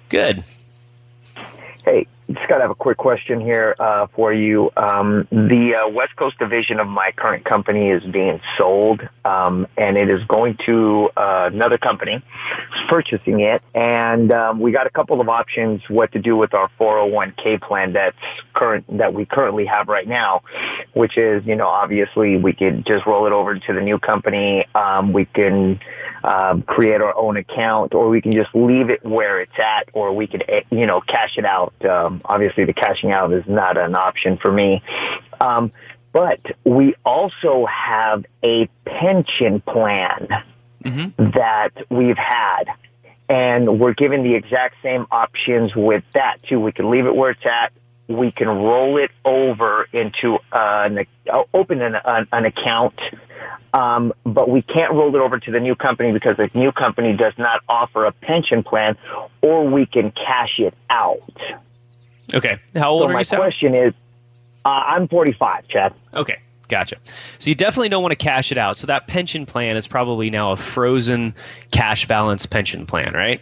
Good. 0.09 0.43
Hey, 1.87 2.05
just 2.29 2.49
got 2.49 2.57
to 2.57 2.63
have 2.63 2.71
a 2.71 2.75
quick 2.75 2.97
question 2.97 3.39
here 3.39 3.73
uh, 3.79 4.07
for 4.07 4.33
you. 4.33 4.69
Um, 4.75 5.25
the 5.31 5.85
uh, 5.85 5.89
West 5.89 6.17
Coast 6.17 6.37
division 6.37 6.81
of 6.81 6.87
my 6.87 7.13
current 7.15 7.45
company 7.45 7.89
is 7.89 8.03
being 8.03 8.41
sold, 8.57 9.07
um, 9.23 9.67
and 9.77 9.95
it 9.95 10.09
is 10.09 10.21
going 10.25 10.57
to 10.65 11.09
uh, 11.15 11.49
another 11.53 11.77
company 11.77 12.21
purchasing 12.89 13.39
it. 13.39 13.61
And 13.73 14.33
um, 14.33 14.59
we 14.59 14.73
got 14.73 14.85
a 14.85 14.89
couple 14.89 15.21
of 15.21 15.29
options 15.29 15.81
what 15.87 16.11
to 16.11 16.19
do 16.19 16.35
with 16.35 16.53
our 16.53 16.69
401k 16.77 17.61
plan 17.61 17.93
that's 17.93 18.17
current 18.53 18.97
that 18.97 19.13
we 19.13 19.25
currently 19.25 19.65
have 19.65 19.87
right 19.87 20.09
now, 20.09 20.41
which 20.91 21.17
is 21.17 21.45
you 21.45 21.55
know 21.55 21.67
obviously 21.67 22.35
we 22.35 22.51
could 22.51 22.85
just 22.85 23.05
roll 23.05 23.27
it 23.27 23.31
over 23.31 23.57
to 23.57 23.73
the 23.73 23.81
new 23.81 23.97
company. 23.97 24.65
Um, 24.75 25.13
we 25.13 25.23
can 25.23 25.79
um, 26.27 26.61
create 26.61 27.01
our 27.01 27.15
own 27.15 27.37
account, 27.37 27.93
or 27.93 28.09
we 28.09 28.21
can 28.21 28.33
just 28.33 28.53
leave 28.53 28.89
it 28.89 29.03
where 29.03 29.39
it's 29.41 29.57
at, 29.57 29.89
or 29.93 30.13
we 30.13 30.27
could 30.27 30.43
eh, 30.47 30.61
you 30.69 30.85
know 30.85 31.01
cash 31.01 31.37
it 31.37 31.45
out. 31.45 31.73
Um, 31.85 32.21
obviously, 32.25 32.65
the 32.65 32.73
cashing 32.73 33.11
out 33.11 33.31
is 33.33 33.45
not 33.47 33.77
an 33.77 33.95
option 33.95 34.37
for 34.37 34.51
me. 34.51 34.83
Um, 35.39 35.71
but 36.11 36.39
we 36.63 36.95
also 37.05 37.65
have 37.65 38.25
a 38.43 38.67
pension 38.85 39.61
plan 39.61 40.27
Mm-hmm. 40.87 41.31
that 41.31 41.71
we've 41.89 42.17
had. 42.17 42.65
And 43.27 43.79
we're 43.79 43.93
given 43.93 44.23
the 44.23 44.35
exact 44.35 44.75
same 44.81 45.05
options 45.11 45.75
with 45.75 46.03
that 46.13 46.41
too. 46.43 46.61
We 46.61 46.71
can 46.71 46.89
leave 46.89 47.05
it 47.05 47.15
where 47.15 47.31
it's 47.31 47.45
at. 47.45 47.73
We 48.07 48.31
can 48.31 48.47
roll 48.47 48.97
it 48.97 49.11
over 49.25 49.87
into 49.91 50.39
an, 50.51 51.05
uh, 51.31 51.43
open 51.53 51.81
an, 51.81 51.95
an, 52.05 52.27
an 52.31 52.45
account, 52.45 52.99
um, 53.73 54.13
but 54.23 54.49
we 54.49 54.61
can't 54.61 54.93
roll 54.93 55.13
it 55.15 55.19
over 55.19 55.39
to 55.39 55.51
the 55.51 55.59
new 55.59 55.75
company 55.75 56.11
because 56.13 56.37
the 56.37 56.49
new 56.53 56.71
company 56.71 57.15
does 57.15 57.33
not 57.37 57.61
offer 57.67 58.05
a 58.05 58.11
pension 58.11 58.63
plan, 58.63 58.97
or 59.41 59.67
we 59.67 59.85
can 59.85 60.11
cash 60.11 60.59
it 60.59 60.73
out. 60.89 61.19
Okay. 62.33 62.59
How 62.75 62.91
old 62.91 63.01
so 63.01 63.07
are 63.07 63.13
my 63.13 63.19
you, 63.19 63.23
Sal? 63.23 63.39
question 63.39 63.75
is, 63.75 63.93
uh, 64.65 64.69
I'm 64.69 65.07
45, 65.07 65.67
Chad. 65.67 65.93
Okay, 66.13 66.39
gotcha. 66.67 66.97
So 67.39 67.49
you 67.49 67.55
definitely 67.55 67.89
don't 67.89 68.01
want 68.01 68.11
to 68.11 68.23
cash 68.23 68.51
it 68.51 68.57
out. 68.57 68.77
So 68.77 68.87
that 68.87 69.07
pension 69.07 69.45
plan 69.45 69.77
is 69.77 69.87
probably 69.87 70.29
now 70.29 70.51
a 70.51 70.57
frozen 70.57 71.35
cash 71.71 72.07
balance 72.07 72.45
pension 72.45 72.85
plan, 72.85 73.13
right? 73.13 73.41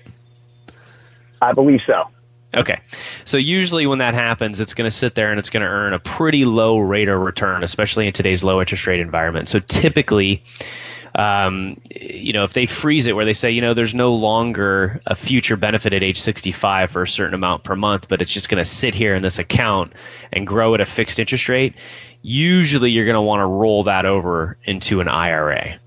I 1.41 1.53
believe 1.53 1.81
so. 1.85 2.05
Okay. 2.55 2.79
So 3.25 3.37
usually 3.37 3.85
when 3.85 3.99
that 3.99 4.13
happens, 4.13 4.61
it's 4.61 4.73
going 4.73 4.89
to 4.89 4.95
sit 4.95 5.13
there 5.13 5.31
and 5.31 5.39
it's 5.39 5.49
going 5.49 5.61
to 5.61 5.67
earn 5.67 5.93
a 5.93 5.99
pretty 5.99 6.45
low 6.45 6.77
rate 6.77 7.09
of 7.09 7.19
return, 7.19 7.63
especially 7.63 8.07
in 8.07 8.13
today's 8.13 8.43
low 8.43 8.61
interest 8.61 8.87
rate 8.87 9.01
environment. 9.01 9.49
So 9.49 9.59
typically, 9.59 10.43
um, 11.13 11.81
you 11.89 12.33
know, 12.33 12.43
if 12.45 12.53
they 12.53 12.65
freeze 12.65 13.07
it 13.07 13.13
where 13.13 13.25
they 13.25 13.33
say, 13.33 13.51
you 13.51 13.61
know, 13.61 13.73
there's 13.73 13.93
no 13.93 14.15
longer 14.15 15.01
a 15.05 15.15
future 15.15 15.57
benefit 15.57 15.93
at 15.93 16.01
age 16.01 16.19
65 16.19 16.91
for 16.91 17.03
a 17.03 17.07
certain 17.07 17.33
amount 17.33 17.63
per 17.63 17.75
month, 17.75 18.07
but 18.07 18.21
it's 18.21 18.31
just 18.31 18.47
going 18.47 18.63
to 18.63 18.69
sit 18.69 18.95
here 18.95 19.15
in 19.15 19.21
this 19.21 19.37
account 19.37 19.93
and 20.31 20.47
grow 20.47 20.73
at 20.75 20.81
a 20.81 20.85
fixed 20.85 21.19
interest 21.19 21.49
rate, 21.49 21.75
usually 22.21 22.91
you're 22.91 23.05
going 23.05 23.15
to 23.15 23.21
want 23.21 23.41
to 23.41 23.45
roll 23.45 23.83
that 23.83 24.05
over 24.05 24.57
into 24.63 25.01
an 25.01 25.07
IRA. 25.07 25.77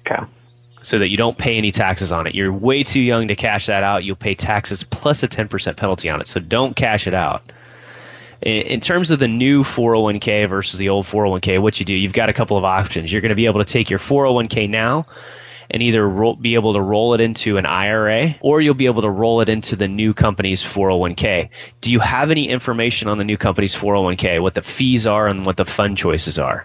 Okay. 0.00 0.24
So 0.86 1.00
that 1.00 1.10
you 1.10 1.16
don't 1.16 1.36
pay 1.36 1.56
any 1.56 1.72
taxes 1.72 2.12
on 2.12 2.28
it. 2.28 2.36
You're 2.36 2.52
way 2.52 2.84
too 2.84 3.00
young 3.00 3.26
to 3.26 3.34
cash 3.34 3.66
that 3.66 3.82
out. 3.82 4.04
You'll 4.04 4.14
pay 4.14 4.36
taxes 4.36 4.84
plus 4.84 5.24
a 5.24 5.26
10% 5.26 5.76
penalty 5.76 6.10
on 6.10 6.20
it. 6.20 6.28
So 6.28 6.38
don't 6.38 6.76
cash 6.76 7.08
it 7.08 7.12
out. 7.12 7.42
In, 8.40 8.78
terms 8.78 9.10
of 9.10 9.18
the 9.18 9.26
new 9.26 9.64
401k 9.64 10.48
versus 10.48 10.78
the 10.78 10.90
old 10.90 11.06
401k, 11.06 11.60
what 11.60 11.80
you 11.80 11.86
do, 11.86 11.92
you've 11.92 12.12
got 12.12 12.28
a 12.28 12.32
couple 12.32 12.56
of 12.56 12.62
options. 12.62 13.10
You're 13.10 13.20
going 13.20 13.30
to 13.30 13.34
be 13.34 13.46
able 13.46 13.64
to 13.64 13.72
take 13.72 13.90
your 13.90 13.98
401k 13.98 14.70
now 14.70 15.02
and 15.68 15.82
either 15.82 16.08
be 16.40 16.54
able 16.54 16.74
to 16.74 16.80
roll 16.80 17.14
it 17.14 17.20
into 17.20 17.56
an 17.56 17.66
IRA 17.66 18.36
or 18.40 18.60
you'll 18.60 18.74
be 18.74 18.86
able 18.86 19.02
to 19.02 19.10
roll 19.10 19.40
it 19.40 19.48
into 19.48 19.74
the 19.74 19.88
new 19.88 20.14
company's 20.14 20.62
401k. 20.62 21.48
Do 21.80 21.90
you 21.90 21.98
have 21.98 22.30
any 22.30 22.48
information 22.48 23.08
on 23.08 23.18
the 23.18 23.24
new 23.24 23.36
company's 23.36 23.74
401k, 23.74 24.40
what 24.40 24.54
the 24.54 24.62
fees 24.62 25.04
are 25.08 25.26
and 25.26 25.44
what 25.44 25.56
the 25.56 25.64
fund 25.64 25.98
choices 25.98 26.38
are? 26.38 26.64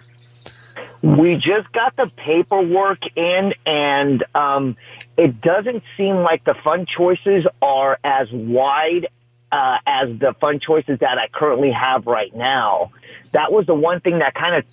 We 1.02 1.36
just 1.36 1.72
got 1.72 1.96
the 1.96 2.10
paperwork 2.16 3.00
in 3.16 3.54
and 3.66 4.24
um, 4.34 4.76
it 5.16 5.40
doesn't 5.40 5.82
seem 5.96 6.16
like 6.16 6.44
the 6.44 6.54
fund 6.54 6.86
choices 6.86 7.44
are 7.60 7.98
as 8.04 8.30
wide 8.30 9.08
uh, 9.50 9.78
as 9.86 10.18
the 10.18 10.34
fund 10.40 10.62
choices 10.62 11.00
that 11.00 11.18
I 11.18 11.28
currently 11.28 11.72
have 11.72 12.06
right 12.06 12.34
now. 12.34 12.92
That 13.32 13.52
was 13.52 13.66
the 13.66 13.74
one 13.74 14.00
thing 14.00 14.20
that 14.20 14.34
kind 14.34 14.56
of 14.56 14.64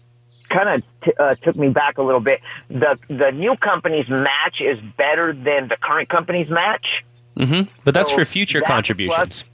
kind 0.50 0.70
of 0.70 0.84
t- 1.04 1.14
uh, 1.18 1.36
took 1.36 1.56
me 1.56 1.70
back 1.70 1.98
a 1.98 2.02
little 2.02 2.22
bit. 2.22 2.42
The 2.70 2.98
the 3.08 3.32
new 3.32 3.56
company's 3.58 4.08
match 4.08 4.62
is 4.62 4.80
better 4.98 5.34
than 5.34 5.68
the 5.68 5.78
current 5.82 6.10
company's 6.10 6.50
match. 6.50 7.04
Mm-hmm. 7.38 7.70
But 7.84 7.94
that's 7.94 8.12
So 8.12 8.18
for 8.18 8.26
future 8.26 8.62
contributions. 8.62 9.46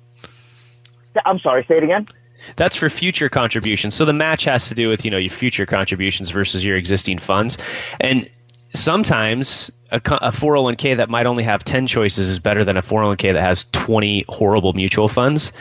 I'm 1.25 1.39
sorry, 1.39 1.65
say 1.67 1.77
it 1.77 1.83
again. 1.83 2.07
That's 2.55 2.75
for 2.75 2.89
future 2.89 3.29
contributions. 3.29 3.95
So 3.95 4.05
the 4.05 4.13
match 4.13 4.45
has 4.45 4.69
to 4.69 4.75
do 4.75 4.89
with 4.89 5.05
you 5.05 5.11
know 5.11 5.17
your 5.17 5.29
future 5.29 5.65
contributions 5.65 6.29
versus 6.29 6.63
your 6.63 6.77
existing 6.77 7.19
funds, 7.19 7.57
and 7.99 8.29
sometimes 8.73 9.71
a, 9.91 9.97
a 9.97 10.31
401k 10.31 10.97
that 10.97 11.09
might 11.09 11.25
only 11.25 11.43
have 11.43 11.63
10 11.63 11.87
choices 11.87 12.27
is 12.27 12.39
better 12.39 12.63
than 12.63 12.77
a 12.77 12.81
401k 12.81 13.33
that 13.33 13.41
has 13.41 13.65
20 13.71 14.25
horrible 14.27 14.73
mutual 14.73 15.07
funds. 15.07 15.51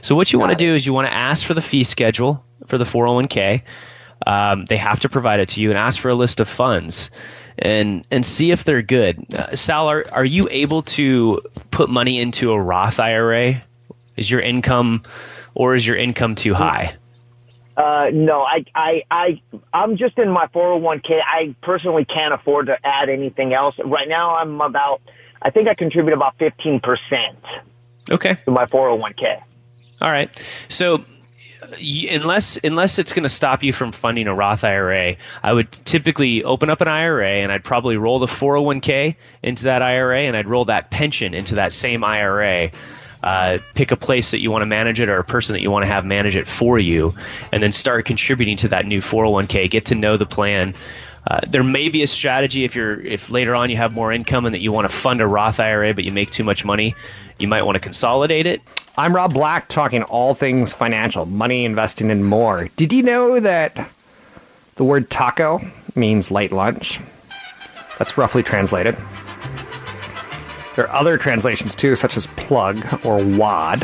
So 0.00 0.14
what 0.14 0.32
you 0.32 0.38
want 0.38 0.50
to 0.50 0.56
do 0.56 0.74
is 0.74 0.84
you 0.84 0.92
want 0.92 1.06
to 1.06 1.12
ask 1.12 1.44
for 1.44 1.54
the 1.54 1.62
fee 1.62 1.84
schedule 1.84 2.44
for 2.66 2.78
the 2.78 2.84
401k. 2.84 3.62
Um, 4.26 4.64
they 4.64 4.76
have 4.76 5.00
to 5.00 5.08
provide 5.08 5.40
it 5.40 5.50
to 5.50 5.60
you 5.60 5.70
and 5.70 5.78
ask 5.78 6.00
for 6.00 6.08
a 6.08 6.14
list 6.14 6.40
of 6.40 6.48
funds 6.48 7.10
and 7.58 8.06
and 8.10 8.24
see 8.24 8.50
if 8.50 8.64
they're 8.64 8.82
good. 8.82 9.34
Uh, 9.34 9.56
Sal, 9.56 9.88
are, 9.88 10.04
are 10.12 10.24
you 10.24 10.48
able 10.50 10.82
to 10.82 11.42
put 11.70 11.90
money 11.90 12.20
into 12.20 12.52
a 12.52 12.60
Roth 12.60 13.00
IRA? 13.00 13.62
Is 14.16 14.30
your 14.30 14.40
income 14.40 15.04
or 15.54 15.74
is 15.74 15.86
your 15.86 15.96
income 15.96 16.34
too 16.34 16.54
high? 16.54 16.94
Uh, 17.76 18.10
no, 18.12 18.42
I, 18.42 18.64
I, 18.74 19.02
I, 19.10 19.42
I'm 19.72 19.96
just 19.96 20.18
in 20.18 20.30
my 20.30 20.46
401k. 20.48 21.20
I 21.26 21.54
personally 21.62 22.04
can't 22.04 22.34
afford 22.34 22.66
to 22.66 22.76
add 22.86 23.08
anything 23.08 23.54
else. 23.54 23.74
Right 23.82 24.08
now 24.08 24.36
I'm 24.36 24.60
about, 24.60 25.00
I 25.40 25.50
think 25.50 25.68
I 25.68 25.74
contribute 25.74 26.12
about 26.12 26.36
15% 26.38 27.36
Okay. 28.10 28.36
to 28.44 28.50
my 28.50 28.66
401k. 28.66 29.42
All 30.02 30.10
right. 30.10 30.30
So 30.68 31.04
unless 31.80 32.58
unless 32.62 32.98
it's 32.98 33.12
going 33.12 33.22
to 33.22 33.28
stop 33.28 33.62
you 33.62 33.72
from 33.72 33.92
funding 33.92 34.26
a 34.26 34.34
Roth 34.34 34.64
IRA, 34.64 35.16
I 35.42 35.52
would 35.52 35.70
typically 35.70 36.44
open 36.44 36.70
up 36.70 36.80
an 36.80 36.88
IRA 36.88 37.28
and 37.28 37.52
I'd 37.52 37.64
probably 37.64 37.96
roll 37.96 38.18
the 38.18 38.26
401k 38.26 39.16
into 39.42 39.64
that 39.64 39.80
IRA 39.82 40.22
and 40.22 40.36
I'd 40.36 40.48
roll 40.48 40.66
that 40.66 40.90
pension 40.90 41.34
into 41.34 41.54
that 41.56 41.72
same 41.72 42.04
IRA. 42.04 42.70
Uh, 43.22 43.58
pick 43.74 43.92
a 43.92 43.96
place 43.96 44.32
that 44.32 44.40
you 44.40 44.50
want 44.50 44.62
to 44.62 44.66
manage 44.66 44.98
it 44.98 45.08
or 45.08 45.18
a 45.18 45.24
person 45.24 45.54
that 45.54 45.60
you 45.60 45.70
want 45.70 45.84
to 45.84 45.86
have 45.86 46.04
manage 46.04 46.34
it 46.34 46.48
for 46.48 46.78
you, 46.78 47.14
and 47.52 47.62
then 47.62 47.70
start 47.70 48.04
contributing 48.04 48.56
to 48.56 48.68
that 48.68 48.84
new 48.86 49.00
401k. 49.00 49.70
Get 49.70 49.86
to 49.86 49.94
know 49.94 50.16
the 50.16 50.26
plan. 50.26 50.74
Uh, 51.26 51.40
there 51.46 51.62
may 51.62 51.88
be 51.88 52.02
a 52.02 52.06
strategy 52.06 52.64
if 52.64 52.74
you're 52.74 53.00
if 53.00 53.30
later 53.30 53.54
on 53.54 53.70
you 53.70 53.76
have 53.76 53.92
more 53.92 54.12
income 54.12 54.44
and 54.44 54.54
that 54.54 54.60
you 54.60 54.72
want 54.72 54.90
to 54.90 54.94
fund 54.94 55.20
a 55.20 55.26
Roth 55.26 55.60
IRA 55.60 55.94
but 55.94 56.02
you 56.02 56.10
make 56.10 56.30
too 56.32 56.42
much 56.42 56.64
money, 56.64 56.96
you 57.38 57.46
might 57.46 57.62
want 57.62 57.76
to 57.76 57.80
consolidate 57.80 58.46
it. 58.46 58.60
I'm 58.96 59.14
Rob 59.14 59.32
Black, 59.32 59.68
talking 59.68 60.02
all 60.02 60.34
things 60.34 60.72
financial, 60.72 61.24
money, 61.24 61.64
investing, 61.64 62.10
and 62.10 62.26
more. 62.26 62.68
Did 62.76 62.92
you 62.92 63.02
know 63.02 63.40
that 63.40 63.88
the 64.74 64.84
word 64.84 65.10
taco 65.10 65.60
means 65.94 66.30
light 66.30 66.52
lunch? 66.52 67.00
That's 67.98 68.18
roughly 68.18 68.42
translated. 68.42 68.96
There 70.74 70.88
are 70.88 70.94
other 70.94 71.18
translations 71.18 71.74
too, 71.74 71.96
such 71.96 72.16
as 72.16 72.26
plug 72.28 72.84
or 73.04 73.22
wad. 73.22 73.80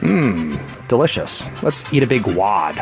Mmm, 0.00 0.88
delicious. 0.88 1.42
Let's 1.62 1.90
eat 1.92 2.02
a 2.02 2.06
big 2.06 2.26
wad. 2.26 2.76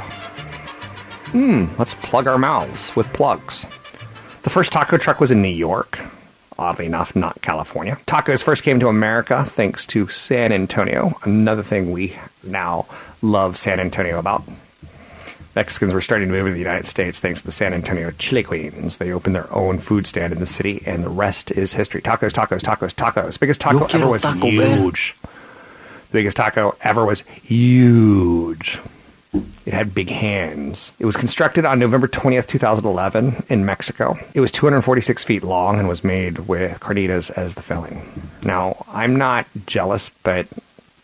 Mmm, 1.33 1.77
let's 1.79 1.95
plug 1.95 2.27
our 2.27 2.39
mouths 2.39 2.95
with 2.97 3.13
plugs. 3.13 3.67
The 4.43 4.51
first 4.51 4.73
taco 4.73 4.97
truck 4.99 5.21
was 5.21 5.31
in 5.31 5.43
New 5.43 5.49
York. 5.49 5.99
Oddly 6.59 6.87
enough, 6.87 7.17
not 7.17 7.43
California. 7.43 7.99
Tacos 8.07 8.43
first 8.43 8.63
came 8.63 8.79
to 8.81 8.89
America 8.89 9.43
thanks 9.45 9.85
to 9.87 10.09
San 10.09 10.53
Antonio, 10.53 11.19
another 11.25 11.63
thing 11.63 11.91
we 11.91 12.17
now 12.43 12.87
love 13.23 13.57
San 13.57 13.81
Antonio 13.81 14.19
about. 14.19 14.45
Mexicans 15.55 15.93
were 15.93 16.01
starting 16.01 16.29
to 16.29 16.35
move 16.35 16.47
to 16.47 16.53
the 16.53 16.59
United 16.59 16.87
States 16.87 17.21
thanks 17.21 17.41
to 17.41 17.47
the 17.47 17.53
San 17.53 17.73
Antonio 17.73 18.11
Chili 18.13 18.43
Queens. 18.43 18.97
They 18.97 19.13
opened 19.13 19.37
their 19.37 19.53
own 19.53 19.79
food 19.79 20.07
stand 20.07 20.33
in 20.33 20.41
the 20.41 20.47
city, 20.47 20.83
and 20.85 21.05
the 21.05 21.09
rest 21.09 21.53
is 21.53 21.75
history. 21.75 22.03
Tacos, 22.03 22.33
tacos, 22.33 22.61
tacos, 22.61 22.93
tacos. 22.93 23.39
Biggest 23.39 23.61
taco 23.61 23.85
ever 23.87 24.09
was 24.09 24.23
taco, 24.23 24.51
man. 24.51 24.81
huge. 24.81 25.15
The 25.23 26.19
biggest 26.19 26.37
taco 26.37 26.77
ever 26.83 27.05
was 27.05 27.21
huge. 27.21 28.81
It 29.65 29.73
had 29.73 29.95
big 29.95 30.11
hands. 30.11 30.93
It 30.99 31.07
was 31.07 31.17
constructed 31.17 31.65
on 31.65 31.79
November 31.79 32.07
20th, 32.07 32.47
2011 32.47 33.45
in 33.49 33.65
Mexico. 33.65 34.17
It 34.33 34.41
was 34.41 34.53
246 34.53 35.25
feet 35.25 35.43
long 35.43 35.79
and 35.79 35.89
was 35.89 36.05
made 36.05 36.41
with 36.41 36.79
carnitas 36.81 37.31
as 37.31 37.55
the 37.55 37.63
filling. 37.63 38.29
Now, 38.45 38.85
I'm 38.89 39.17
not 39.17 39.47
jealous, 39.67 40.11
but 40.23 40.47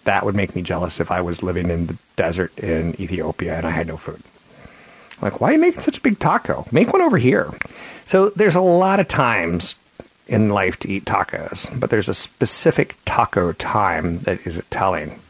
that 0.05 0.25
would 0.25 0.35
make 0.35 0.55
me 0.55 0.63
jealous 0.63 1.01
if 1.01 1.11
I 1.11 1.21
was 1.21 1.43
living 1.43 1.71
in 1.71 1.87
the 1.87 1.97
desert 2.17 2.57
in 2.59 3.01
Ethiopia 3.01 3.57
and 3.57 3.67
I 3.67 3.71
had 3.71 3.87
no 3.87 3.97
food. 3.97 4.23
Like, 5.23 5.41
why 5.41 5.51
are 5.51 5.53
you 5.53 5.59
making 5.59 5.83
such 5.83 5.99
a 5.99 6.01
big 6.01 6.19
taco? 6.19 6.67
Make 6.73 6.93
one 6.93 7.03
over 7.03 7.19
here. 7.19 7.53
So 8.07 8.31
there's 8.31 8.55
a 8.55 8.61
lot 8.61 9.01
of 9.01 9.09
times 9.09 9.75
in 10.27 10.49
life 10.51 10.79
to 10.79 10.89
eat 10.89 11.05
tacos, 11.05 11.69
but 11.79 11.91
there's 11.91 12.09
a 12.09 12.15
specific 12.15 12.97
taco 13.05 13.53
time 13.53 14.21
that 14.21 14.47
is 14.47 14.63
telling. 14.71 15.21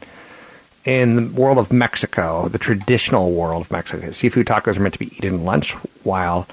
In 0.85 1.15
the 1.15 1.27
world 1.33 1.57
of 1.57 1.71
Mexico, 1.71 2.47
the 2.47 2.57
traditional 2.57 3.31
world 3.33 3.65
of 3.65 3.71
Mexico, 3.71 4.11
seafood 4.11 4.47
tacos 4.47 4.77
are 4.77 4.79
meant 4.79 4.93
to 4.93 4.99
be 4.99 5.15
eaten 5.17 5.43
lunch, 5.43 5.73
while 6.03 6.47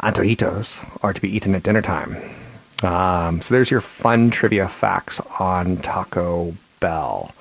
antojitos 0.00 0.76
are 1.02 1.12
to 1.12 1.20
be 1.20 1.34
eaten 1.34 1.54
at 1.54 1.62
dinner 1.62 1.82
time. 1.82 2.16
Um, 2.82 3.40
so 3.40 3.54
there's 3.54 3.70
your 3.70 3.80
fun 3.80 4.30
trivia 4.30 4.68
facts 4.68 5.20
on 5.40 5.78
Taco 5.78 6.54
Bell. 6.80 7.32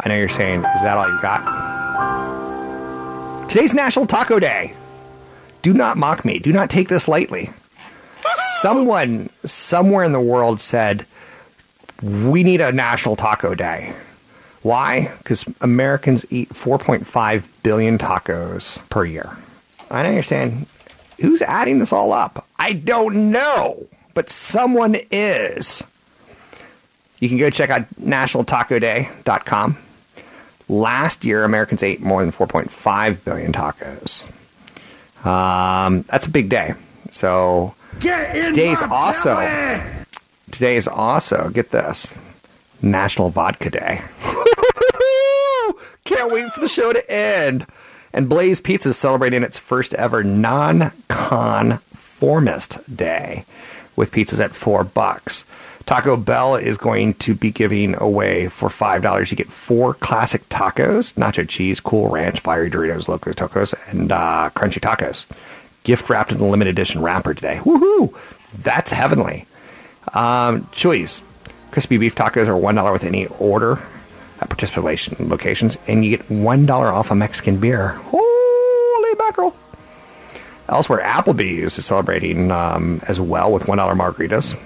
I 0.00 0.08
know 0.08 0.16
you're 0.16 0.28
saying, 0.28 0.60
is 0.60 0.82
that 0.82 0.96
all 0.96 1.08
you 1.08 1.20
got? 1.20 1.42
Today's 3.48 3.74
National 3.74 4.06
Taco 4.06 4.38
Day. 4.38 4.74
Do 5.66 5.74
not 5.74 5.96
mock 5.96 6.24
me. 6.24 6.38
Do 6.38 6.52
not 6.52 6.70
take 6.70 6.88
this 6.88 7.08
lightly. 7.08 7.50
Someone 8.60 9.30
somewhere 9.44 10.04
in 10.04 10.12
the 10.12 10.20
world 10.20 10.60
said, 10.60 11.04
we 12.00 12.44
need 12.44 12.60
a 12.60 12.70
National 12.70 13.16
Taco 13.16 13.52
Day. 13.52 13.92
Why? 14.62 15.10
Because 15.18 15.44
Americans 15.60 16.24
eat 16.30 16.50
4.5 16.50 17.42
billion 17.64 17.98
tacos 17.98 18.78
per 18.90 19.04
year. 19.04 19.36
I 19.90 20.04
know 20.04 20.12
you're 20.12 20.22
saying, 20.22 20.66
who's 21.18 21.42
adding 21.42 21.80
this 21.80 21.92
all 21.92 22.12
up? 22.12 22.46
I 22.60 22.72
don't 22.72 23.32
know, 23.32 23.88
but 24.14 24.30
someone 24.30 24.96
is. 25.10 25.82
You 27.18 27.28
can 27.28 27.38
go 27.38 27.50
check 27.50 27.70
out 27.70 27.92
nationaltacoday.com. 28.00 29.78
Last 30.68 31.24
year, 31.24 31.42
Americans 31.42 31.82
ate 31.82 32.00
more 32.00 32.22
than 32.22 32.30
4.5 32.30 33.24
billion 33.24 33.52
tacos. 33.52 34.22
Um, 35.26 36.02
that's 36.02 36.26
a 36.26 36.30
big 36.30 36.48
day. 36.48 36.74
So 37.12 37.74
today's 38.50 38.82
also 38.82 39.36
today 40.50 40.76
is 40.76 40.88
also 40.88 41.50
get 41.50 41.70
this 41.70 42.12
National 42.82 43.30
Vodka 43.30 43.70
Day. 43.70 44.02
Can't 46.04 46.30
wait 46.32 46.52
for 46.52 46.60
the 46.60 46.68
show 46.68 46.92
to 46.92 47.10
end. 47.10 47.66
And 48.12 48.28
Blaze 48.28 48.60
Pizza 48.60 48.90
is 48.90 48.96
celebrating 48.96 49.42
its 49.42 49.58
first 49.58 49.92
ever 49.94 50.22
non-conformist 50.22 52.96
day 52.96 53.44
with 53.96 54.12
pizzas 54.12 54.38
at 54.42 54.54
four 54.54 54.84
bucks. 54.84 55.44
Taco 55.86 56.16
Bell 56.16 56.56
is 56.56 56.76
going 56.76 57.14
to 57.14 57.34
be 57.34 57.52
giving 57.52 57.94
away 58.00 58.48
for 58.48 58.68
five 58.68 59.02
dollars. 59.02 59.30
You 59.30 59.36
get 59.36 59.48
four 59.48 59.94
classic 59.94 60.48
tacos: 60.48 61.14
nacho 61.14 61.48
cheese, 61.48 61.78
cool 61.78 62.10
ranch, 62.10 62.40
fiery 62.40 62.68
Doritos, 62.70 63.06
loco 63.06 63.32
tacos, 63.32 63.72
and 63.88 64.10
uh, 64.10 64.50
crunchy 64.54 64.80
tacos. 64.80 65.26
Gift 65.84 66.10
wrapped 66.10 66.32
in 66.32 66.38
the 66.38 66.44
limited 66.44 66.72
edition 66.72 67.00
wrapper 67.02 67.34
today. 67.34 67.60
Woohoo! 67.62 68.12
That's 68.62 68.90
heavenly. 68.90 69.46
Um, 70.12 70.62
Chuy's 70.72 71.22
crispy 71.70 71.98
beef 71.98 72.16
tacos 72.16 72.48
are 72.48 72.56
one 72.56 72.74
dollar 72.74 72.92
with 72.92 73.04
any 73.04 73.26
order 73.38 73.78
at 74.40 74.48
participation 74.48 75.28
locations, 75.28 75.78
and 75.86 76.04
you 76.04 76.16
get 76.16 76.28
one 76.28 76.66
dollar 76.66 76.88
off 76.88 77.12
a 77.12 77.14
Mexican 77.14 77.60
beer. 77.60 77.90
Holy 77.90 79.14
mackerel! 79.18 79.54
Elsewhere, 80.68 80.98
Applebee's 80.98 81.78
is 81.78 81.86
celebrating 81.86 82.50
um, 82.50 83.00
as 83.06 83.20
well 83.20 83.52
with 83.52 83.68
one 83.68 83.78
dollar 83.78 83.94
margaritas. 83.94 84.58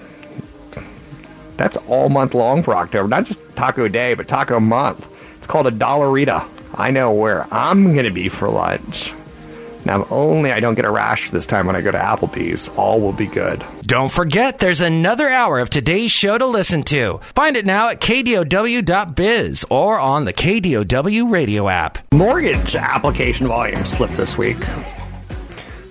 That's 1.60 1.76
all 1.88 2.08
month 2.08 2.32
long 2.32 2.62
for 2.62 2.74
October. 2.74 3.06
Not 3.06 3.26
just 3.26 3.38
Taco 3.54 3.86
Day, 3.86 4.14
but 4.14 4.26
Taco 4.26 4.58
Month. 4.60 5.06
It's 5.36 5.46
called 5.46 5.66
a 5.66 5.70
Dollarita. 5.70 6.48
I 6.72 6.90
know 6.90 7.12
where 7.12 7.46
I'm 7.52 7.92
going 7.92 8.06
to 8.06 8.10
be 8.10 8.30
for 8.30 8.48
lunch. 8.48 9.12
Now, 9.84 10.00
if 10.00 10.10
only 10.10 10.52
I 10.52 10.60
don't 10.60 10.74
get 10.74 10.86
a 10.86 10.90
rash 10.90 11.30
this 11.30 11.44
time 11.44 11.66
when 11.66 11.76
I 11.76 11.82
go 11.82 11.90
to 11.90 11.98
Applebee's, 11.98 12.70
all 12.78 12.98
will 13.02 13.12
be 13.12 13.26
good. 13.26 13.62
Don't 13.82 14.10
forget, 14.10 14.58
there's 14.58 14.80
another 14.80 15.28
hour 15.28 15.58
of 15.58 15.68
today's 15.68 16.10
show 16.10 16.38
to 16.38 16.46
listen 16.46 16.82
to. 16.84 17.20
Find 17.34 17.54
it 17.56 17.66
now 17.66 17.90
at 17.90 18.00
kdow.biz 18.00 19.66
or 19.68 20.00
on 20.00 20.24
the 20.24 20.32
KDOW 20.32 21.30
radio 21.30 21.68
app. 21.68 21.98
Mortgage 22.14 22.74
application 22.74 23.46
volume 23.46 23.82
slipped 23.82 24.16
this 24.16 24.38
week. 24.38 24.56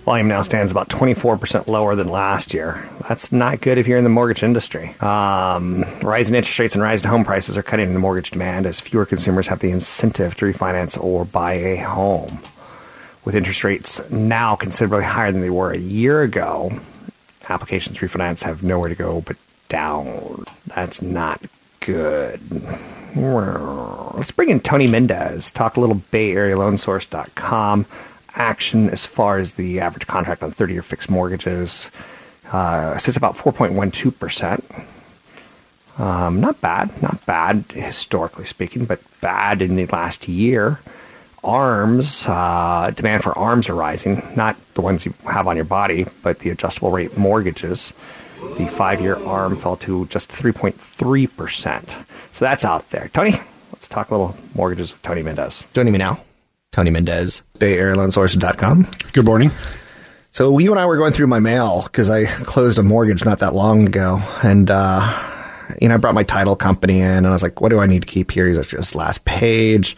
Volume 0.10 0.28
now 0.28 0.42
stands 0.42 0.72
about 0.72 0.90
24% 0.90 1.68
lower 1.68 1.94
than 1.94 2.10
last 2.10 2.52
year. 2.52 2.84
That's 3.08 3.32
not 3.32 3.62
good 3.62 3.78
if 3.78 3.86
you're 3.86 4.00
in 4.00 4.04
the 4.04 4.10
mortgage 4.10 4.42
industry. 4.42 5.00
Um, 5.02 5.86
rising 6.02 6.34
interest 6.34 6.58
rates 6.58 6.74
and 6.74 6.82
rising 6.82 7.08
home 7.08 7.24
prices 7.24 7.56
are 7.56 7.62
cutting 7.62 7.90
into 7.90 8.00
mortgage 8.00 8.32
demand 8.32 8.66
as 8.66 8.80
fewer 8.80 9.06
consumers 9.06 9.46
have 9.50 9.60
the 9.60 9.70
incentive 9.70 10.34
to 10.38 10.52
refinance 10.52 11.00
or 11.00 11.26
buy 11.26 11.54
a 11.54 11.76
home. 11.76 12.40
With 13.24 13.36
interest 13.36 13.64
rates 13.64 14.02
now 14.10 14.56
considerably 14.56 15.06
higher 15.06 15.32
than 15.32 15.42
they 15.42 15.52
were 15.52 15.74
a 15.74 15.78
year 15.78 16.24
ago, 16.24 16.72
applications 17.48 18.00
to 18.00 18.08
refinance 18.08 18.42
have 18.42 18.64
nowhere 18.64 18.90
to 18.90 18.96
go 18.96 19.22
but 19.22 19.38
down. 19.68 20.44
That's 20.66 21.04
not 21.04 21.40
good. 21.82 22.42
Let's 23.16 24.32
bring 24.32 24.50
in 24.50 24.60
Tony 24.60 24.88
Mendez, 24.88 25.52
talk 25.52 25.78
a 25.78 25.80
little 25.80 26.02
Bay 26.10 26.32
Area 26.32 26.58
action 28.36 28.90
as 28.90 29.06
far 29.06 29.38
as 29.38 29.56
the 29.56 29.80
average 29.80 30.08
contract 30.08 30.44
on 30.44 30.52
30 30.52 30.74
year 30.74 30.82
fixed 30.82 31.10
mortgages. 31.10 31.90
Uh, 32.52 32.98
sits 32.98 33.18
about 33.18 33.38
4.12%. 33.38 34.86
Um, 36.00 36.40
not 36.40 36.62
bad, 36.62 37.02
not 37.02 37.26
bad 37.26 37.66
historically 37.72 38.46
speaking, 38.46 38.86
but 38.86 39.02
bad 39.20 39.62
in 39.62 39.76
the 39.76 39.86
last 39.88 40.28
year. 40.28 40.80
Arms, 41.44 42.24
uh, 42.26 42.92
demand 42.96 43.24
for 43.24 43.38
arms 43.38 43.70
are 43.70 43.76
rising, 43.76 44.24
not 44.36 44.58
the 44.74 44.82
ones 44.82 45.06
you 45.06 45.14
have 45.26 45.48
on 45.48 45.56
your 45.56 45.66
body, 45.66 46.06
but 46.24 46.40
the 46.40 46.50
adjustable 46.50 46.92
rate 46.92 47.18
mortgages. 47.18 47.94
The 48.58 48.68
five 48.68 49.02
year 49.02 49.18
arm 49.18 49.58
fell 49.58 49.76
to 49.78 50.06
just 50.06 50.30
3.3%. 50.30 51.90
So 52.34 52.46
that's 52.46 52.64
out 52.64 52.90
there. 52.92 53.10
Tony, 53.14 53.40
let's 53.74 53.88
talk 53.88 54.10
a 54.10 54.16
little 54.16 54.38
mortgages 54.56 54.94
with 54.94 55.02
Tony 55.02 55.22
Mendez. 55.22 55.64
Joining 55.74 55.92
me 55.92 56.00
now, 56.00 56.22
Tony 56.72 56.92
Mendez, 56.92 57.42
BayAreaLoanSource.com. 57.60 58.88
Good 59.14 59.26
morning. 59.26 59.52
So 60.32 60.60
you 60.60 60.72
and 60.72 60.80
I 60.80 60.86
were 60.86 60.98
going 60.98 61.14
through 61.14 61.28
my 61.28 61.40
mail 61.40 61.82
because 61.84 62.10
I 62.10 62.26
closed 62.26 62.78
a 62.78 62.84
mortgage 62.84 63.26
not 63.26 63.40
that 63.40 63.56
long 63.56 63.88
ago, 63.88 64.20
and 64.44 64.70
uh, 64.70 65.02
you 65.82 65.88
know 65.90 65.96
I 65.96 65.98
brought 65.98 66.14
my 66.14 66.24
title 66.24 66.56
company 66.56 67.00
in, 67.00 67.08
and 67.08 67.28
I 67.28 67.32
was 67.32 67.42
like, 67.42 67.60
"What 67.62 67.70
do 67.70 67.80
I 67.80 67.88
need 67.88 68.04
to 68.04 68.08
keep 68.08 68.30
here?" 68.32 68.48
He's 68.48 68.58
like, 68.58 68.68
"Just 68.68 68.94
last 68.94 69.26
page." 69.26 69.98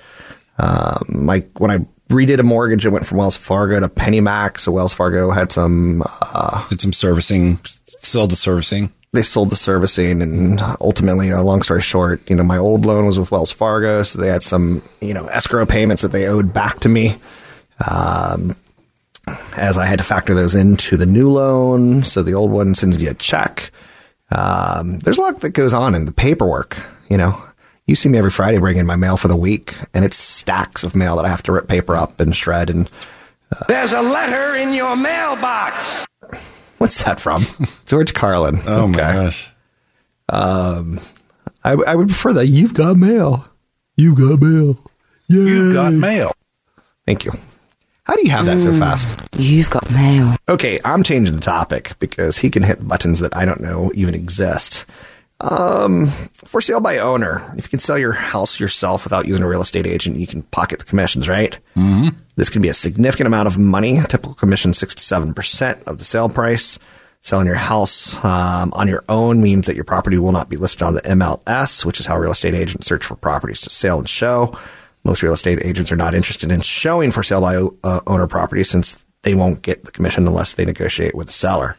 Um, 0.57 1.03
my 1.09 1.39
when 1.57 1.69
I 1.71 1.79
redid 2.09 2.39
a 2.39 2.43
mortgage, 2.43 2.85
it 2.85 2.89
went 2.89 3.05
from 3.05 3.17
Wells 3.17 3.35
Fargo 3.35 3.79
to 3.81 3.89
PennyMac. 3.89 4.57
So 4.57 4.71
Wells 4.71 4.93
Fargo 4.93 5.31
had 5.31 5.51
some 5.51 6.01
uh, 6.21 6.65
did 6.69 6.79
some 6.79 6.93
servicing, 6.93 7.59
sold 7.99 8.31
the 8.31 8.37
servicing. 8.37 8.93
They 9.13 9.23
sold 9.23 9.49
the 9.49 9.57
servicing, 9.57 10.21
and 10.21 10.61
ultimately, 10.79 11.33
uh, 11.33 11.43
long 11.43 11.63
story 11.63 11.81
short, 11.81 12.29
you 12.29 12.35
know, 12.35 12.43
my 12.43 12.57
old 12.57 12.85
loan 12.85 13.05
was 13.05 13.19
with 13.19 13.29
Wells 13.29 13.51
Fargo, 13.51 14.03
so 14.03 14.19
they 14.19 14.29
had 14.29 14.43
some 14.43 14.81
you 15.01 15.13
know 15.13 15.27
escrow 15.27 15.65
payments 15.65 16.01
that 16.01 16.13
they 16.13 16.27
owed 16.27 16.53
back 16.53 16.79
to 16.81 16.89
me. 16.89 17.17
Um, 17.89 18.55
as 19.55 19.77
I 19.77 19.85
had 19.85 19.99
to 19.99 20.03
factor 20.03 20.33
those 20.33 20.55
into 20.55 20.97
the 20.97 21.05
new 21.05 21.29
loan. 21.29 22.03
So 22.03 22.23
the 22.23 22.33
old 22.33 22.51
one 22.51 22.75
sends 22.75 23.01
you 23.01 23.09
a 23.09 23.13
check. 23.13 23.71
Um, 24.31 24.99
there's 24.99 25.17
a 25.17 25.21
lot 25.21 25.41
that 25.41 25.49
goes 25.51 25.73
on 25.73 25.95
in 25.95 26.05
the 26.05 26.11
paperwork. 26.11 26.77
You 27.09 27.17
know, 27.17 27.41
you 27.85 27.95
see 27.95 28.09
me 28.09 28.17
every 28.17 28.31
Friday 28.31 28.57
bringing 28.57 28.85
my 28.85 28.95
mail 28.95 29.17
for 29.17 29.27
the 29.27 29.35
week, 29.35 29.75
and 29.93 30.05
it's 30.05 30.17
stacks 30.17 30.83
of 30.83 30.95
mail 30.95 31.15
that 31.17 31.25
I 31.25 31.29
have 31.29 31.43
to 31.43 31.51
rip 31.51 31.67
paper 31.67 31.95
up 31.95 32.19
and 32.19 32.35
shred. 32.35 32.69
And 32.69 32.89
uh, 33.51 33.65
there's 33.67 33.91
a 33.91 34.01
letter 34.01 34.55
in 34.55 34.73
your 34.73 34.95
mailbox. 34.95 36.05
What's 36.81 37.03
that 37.03 37.19
from? 37.19 37.45
George 37.85 38.15
Carlin. 38.15 38.59
Oh 38.65 38.85
okay. 38.85 38.91
my 38.93 38.97
gosh. 38.97 39.51
Um, 40.27 40.99
I, 41.63 41.73
I 41.73 41.93
would 41.93 42.07
prefer 42.07 42.33
that. 42.33 42.47
You've 42.47 42.73
got 42.73 42.97
mail. 42.97 43.47
You 43.97 44.15
got 44.15 44.41
mail. 44.41 44.83
Yay. 45.27 45.43
You've 45.43 45.75
got 45.75 45.93
mail. 45.93 46.33
Thank 47.05 47.23
you. 47.23 47.33
How 48.05 48.15
do 48.15 48.23
you 48.23 48.31
have 48.31 48.47
that 48.47 48.57
mm, 48.57 48.63
so 48.63 48.79
fast? 48.79 49.15
You've 49.37 49.69
got 49.69 49.91
mail. 49.91 50.35
Okay, 50.49 50.79
I'm 50.83 51.03
changing 51.03 51.35
the 51.35 51.39
topic 51.39 51.91
because 51.99 52.39
he 52.39 52.49
can 52.49 52.63
hit 52.63 52.87
buttons 52.87 53.19
that 53.19 53.37
I 53.37 53.45
don't 53.45 53.61
know 53.61 53.91
even 53.93 54.15
exist. 54.15 54.85
Um, 55.41 56.07
for 56.45 56.61
sale 56.61 56.79
by 56.79 56.99
owner. 56.99 57.41
If 57.57 57.65
you 57.65 57.69
can 57.69 57.79
sell 57.79 57.97
your 57.97 58.11
house 58.11 58.59
yourself 58.59 59.03
without 59.03 59.27
using 59.27 59.43
a 59.43 59.47
real 59.47 59.61
estate 59.61 59.87
agent, 59.87 60.17
you 60.17 60.27
can 60.27 60.43
pocket 60.43 60.79
the 60.79 60.85
commissions, 60.85 61.27
right? 61.27 61.57
Mm-hmm. 61.75 62.09
This 62.35 62.49
can 62.49 62.61
be 62.61 62.69
a 62.69 62.73
significant 62.73 63.27
amount 63.27 63.47
of 63.47 63.57
money. 63.57 63.99
Typical 64.07 64.35
commission 64.35 64.73
six 64.73 64.93
to 64.95 65.03
seven 65.03 65.33
percent 65.33 65.81
of 65.87 65.97
the 65.97 66.03
sale 66.03 66.29
price. 66.29 66.77
Selling 67.23 67.45
your 67.45 67.55
house 67.55 68.23
um, 68.25 68.71
on 68.73 68.87
your 68.87 69.03
own 69.07 69.41
means 69.41 69.67
that 69.67 69.75
your 69.75 69.85
property 69.85 70.17
will 70.17 70.31
not 70.31 70.49
be 70.49 70.57
listed 70.57 70.81
on 70.81 70.95
the 70.95 71.01
MLS, 71.01 71.85
which 71.85 71.99
is 71.99 72.05
how 72.07 72.17
real 72.17 72.31
estate 72.31 72.55
agents 72.55 72.87
search 72.87 73.05
for 73.05 73.15
properties 73.15 73.61
to 73.61 73.69
sell 73.69 73.99
and 73.99 74.09
show. 74.09 74.57
Most 75.03 75.21
real 75.21 75.33
estate 75.33 75.63
agents 75.63 75.91
are 75.91 75.97
not 75.97 76.15
interested 76.15 76.51
in 76.51 76.61
showing 76.61 77.11
for 77.11 77.21
sale 77.21 77.41
by 77.41 77.57
uh, 77.83 78.01
owner 78.07 78.27
properties 78.27 78.69
since 78.69 79.03
they 79.23 79.35
won't 79.35 79.61
get 79.61 79.85
the 79.85 79.91
commission 79.91 80.27
unless 80.27 80.53
they 80.53 80.65
negotiate 80.65 81.13
with 81.13 81.27
the 81.27 81.33
seller. 81.33 81.77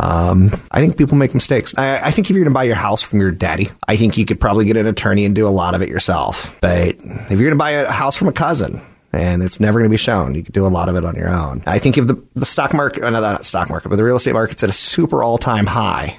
Um, 0.00 0.50
I 0.70 0.80
think 0.80 0.96
people 0.96 1.18
make 1.18 1.34
mistakes. 1.34 1.74
I, 1.76 1.96
I 1.96 2.10
think 2.10 2.30
if 2.30 2.34
you're 2.34 2.42
going 2.44 2.52
to 2.52 2.54
buy 2.54 2.64
your 2.64 2.74
house 2.74 3.02
from 3.02 3.20
your 3.20 3.30
daddy, 3.30 3.68
I 3.86 3.96
think 3.96 4.16
you 4.16 4.24
could 4.24 4.40
probably 4.40 4.64
get 4.64 4.78
an 4.78 4.86
attorney 4.86 5.26
and 5.26 5.34
do 5.34 5.46
a 5.46 5.50
lot 5.50 5.74
of 5.74 5.82
it 5.82 5.90
yourself. 5.90 6.56
But 6.62 6.96
if 6.96 7.30
you're 7.30 7.38
going 7.38 7.50
to 7.52 7.56
buy 7.56 7.72
a 7.72 7.90
house 7.90 8.16
from 8.16 8.28
a 8.28 8.32
cousin, 8.32 8.80
and 9.12 9.42
it's 9.42 9.60
never 9.60 9.78
going 9.78 9.90
to 9.90 9.92
be 9.92 9.98
shown. 9.98 10.34
You 10.34 10.42
can 10.42 10.52
do 10.52 10.66
a 10.66 10.68
lot 10.68 10.88
of 10.88 10.96
it 10.96 11.04
on 11.04 11.16
your 11.16 11.28
own. 11.28 11.62
I 11.66 11.78
think 11.78 11.98
if 11.98 12.06
the, 12.06 12.22
the 12.34 12.46
stock 12.46 12.72
market, 12.72 13.02
uh, 13.02 13.10
no, 13.10 13.20
not 13.20 13.44
stock 13.44 13.68
market, 13.68 13.88
but 13.88 13.96
the 13.96 14.04
real 14.04 14.16
estate 14.16 14.32
market's 14.32 14.62
at 14.62 14.70
a 14.70 14.72
super 14.72 15.22
all 15.22 15.36
time 15.36 15.66
high, 15.66 16.18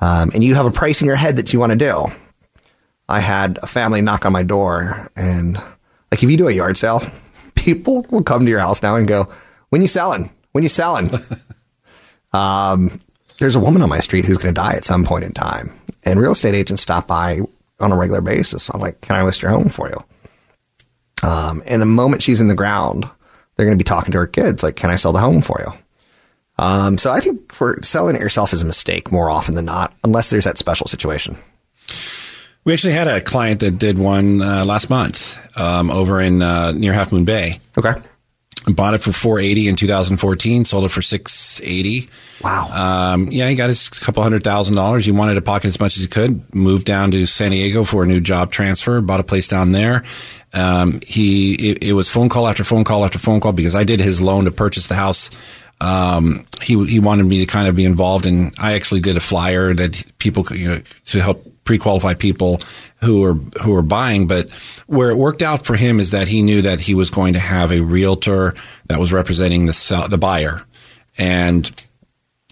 um, 0.00 0.30
and 0.34 0.42
you 0.42 0.54
have 0.54 0.66
a 0.66 0.70
price 0.70 1.00
in 1.00 1.06
your 1.06 1.16
head 1.16 1.36
that 1.36 1.52
you 1.52 1.60
want 1.60 1.70
to 1.70 1.76
do. 1.76 2.06
I 3.08 3.20
had 3.20 3.58
a 3.62 3.66
family 3.66 4.00
knock 4.00 4.26
on 4.26 4.32
my 4.32 4.42
door, 4.42 5.10
and 5.16 5.56
like 6.10 6.22
if 6.22 6.24
you 6.24 6.36
do 6.36 6.48
a 6.48 6.52
yard 6.52 6.76
sale, 6.76 7.02
people 7.54 8.02
will 8.10 8.22
come 8.22 8.44
to 8.44 8.50
your 8.50 8.60
house 8.60 8.82
now 8.82 8.96
and 8.96 9.06
go, 9.06 9.28
"When 9.68 9.82
you 9.82 9.88
selling? 9.88 10.30
When 10.52 10.62
you 10.62 10.70
selling?" 10.70 11.10
um, 12.32 13.00
there's 13.38 13.54
a 13.54 13.60
woman 13.60 13.82
on 13.82 13.88
my 13.88 14.00
street 14.00 14.24
who's 14.24 14.38
going 14.38 14.54
to 14.54 14.60
die 14.60 14.74
at 14.74 14.84
some 14.84 15.04
point 15.04 15.24
in 15.24 15.32
time, 15.32 15.72
and 16.04 16.20
real 16.20 16.32
estate 16.32 16.54
agents 16.54 16.82
stop 16.82 17.06
by 17.06 17.40
on 17.80 17.92
a 17.92 17.96
regular 17.96 18.20
basis. 18.20 18.68
I'm 18.68 18.80
like, 18.80 19.00
"Can 19.00 19.16
I 19.16 19.22
list 19.22 19.42
your 19.42 19.50
home 19.50 19.68
for 19.68 19.88
you?" 19.88 21.28
Um, 21.28 21.62
and 21.66 21.80
the 21.82 21.86
moment 21.86 22.22
she's 22.22 22.40
in 22.40 22.48
the 22.48 22.54
ground, 22.54 23.08
they're 23.56 23.66
going 23.66 23.78
to 23.78 23.82
be 23.82 23.88
talking 23.88 24.12
to 24.12 24.18
her 24.18 24.26
kids, 24.26 24.62
like, 24.62 24.76
"Can 24.76 24.90
I 24.90 24.96
sell 24.96 25.12
the 25.12 25.20
home 25.20 25.40
for 25.40 25.60
you?" 25.64 25.72
Um, 26.58 26.98
so 26.98 27.12
I 27.12 27.20
think 27.20 27.52
for 27.52 27.78
selling 27.82 28.16
it 28.16 28.20
yourself 28.20 28.52
is 28.52 28.62
a 28.62 28.66
mistake 28.66 29.12
more 29.12 29.30
often 29.30 29.54
than 29.54 29.64
not, 29.64 29.94
unless 30.02 30.30
there's 30.30 30.44
that 30.44 30.58
special 30.58 30.86
situation. 30.86 31.36
We 32.64 32.72
actually 32.72 32.94
had 32.94 33.06
a 33.08 33.20
client 33.20 33.60
that 33.60 33.78
did 33.78 33.98
one 33.98 34.42
uh, 34.42 34.64
last 34.64 34.90
month 34.90 35.38
um, 35.56 35.90
over 35.90 36.20
in 36.20 36.42
uh, 36.42 36.72
near 36.72 36.92
Half 36.92 37.12
Moon 37.12 37.24
Bay. 37.24 37.60
Okay. 37.78 37.94
Bought 38.66 38.94
it 38.94 38.98
for 38.98 39.12
480 39.12 39.68
in 39.68 39.76
2014, 39.76 40.64
sold 40.64 40.84
it 40.84 40.88
for 40.88 41.00
680. 41.00 42.08
Wow. 42.42 43.12
Um, 43.14 43.30
yeah, 43.30 43.48
he 43.48 43.54
got 43.54 43.68
his 43.68 43.88
couple 43.88 44.22
hundred 44.22 44.42
thousand 44.44 44.76
dollars. 44.76 45.04
He 45.04 45.10
wanted 45.10 45.34
to 45.34 45.42
pocket 45.42 45.68
as 45.68 45.80
much 45.80 45.96
as 45.96 46.02
he 46.02 46.08
could. 46.08 46.54
Moved 46.54 46.86
down 46.86 47.10
to 47.12 47.26
San 47.26 47.52
Diego 47.52 47.84
for 47.84 48.02
a 48.02 48.06
new 48.06 48.20
job 48.20 48.52
transfer. 48.52 49.00
Bought 49.00 49.20
a 49.20 49.24
place 49.24 49.48
down 49.48 49.72
there. 49.72 50.04
Um, 50.52 51.00
he 51.06 51.70
it, 51.70 51.84
it 51.84 51.92
was 51.94 52.08
phone 52.08 52.28
call 52.28 52.46
after 52.46 52.64
phone 52.64 52.84
call 52.84 53.04
after 53.04 53.18
phone 53.18 53.40
call 53.40 53.52
because 53.52 53.74
I 53.74 53.84
did 53.84 54.00
his 54.00 54.20
loan 54.20 54.44
to 54.44 54.50
purchase 54.50 54.86
the 54.86 54.94
house 54.94 55.30
um, 55.80 56.46
he 56.60 56.84
he 56.86 56.98
wanted 56.98 57.24
me 57.24 57.38
to 57.40 57.46
kind 57.46 57.68
of 57.68 57.76
be 57.76 57.84
involved, 57.84 58.26
and 58.26 58.52
I 58.58 58.74
actually 58.74 59.00
did 59.00 59.16
a 59.16 59.20
flyer 59.20 59.74
that 59.74 60.02
people 60.18 60.44
could, 60.44 60.58
you 60.58 60.68
know, 60.68 60.80
to 61.06 61.20
help 61.20 61.44
pre-qualify 61.68 62.14
people 62.14 62.58
who 63.02 63.22
are 63.22 63.34
who 63.62 63.74
are 63.74 63.82
buying. 63.82 64.26
But 64.26 64.48
where 64.86 65.10
it 65.10 65.18
worked 65.18 65.42
out 65.42 65.66
for 65.66 65.76
him 65.76 66.00
is 66.00 66.12
that 66.12 66.26
he 66.26 66.40
knew 66.40 66.62
that 66.62 66.80
he 66.80 66.94
was 66.94 67.10
going 67.10 67.34
to 67.34 67.38
have 67.38 67.72
a 67.72 67.80
realtor 67.80 68.54
that 68.86 68.98
was 68.98 69.12
representing 69.12 69.66
the 69.66 69.74
sell, 69.74 70.08
the 70.08 70.16
buyer, 70.16 70.62
and 71.18 71.70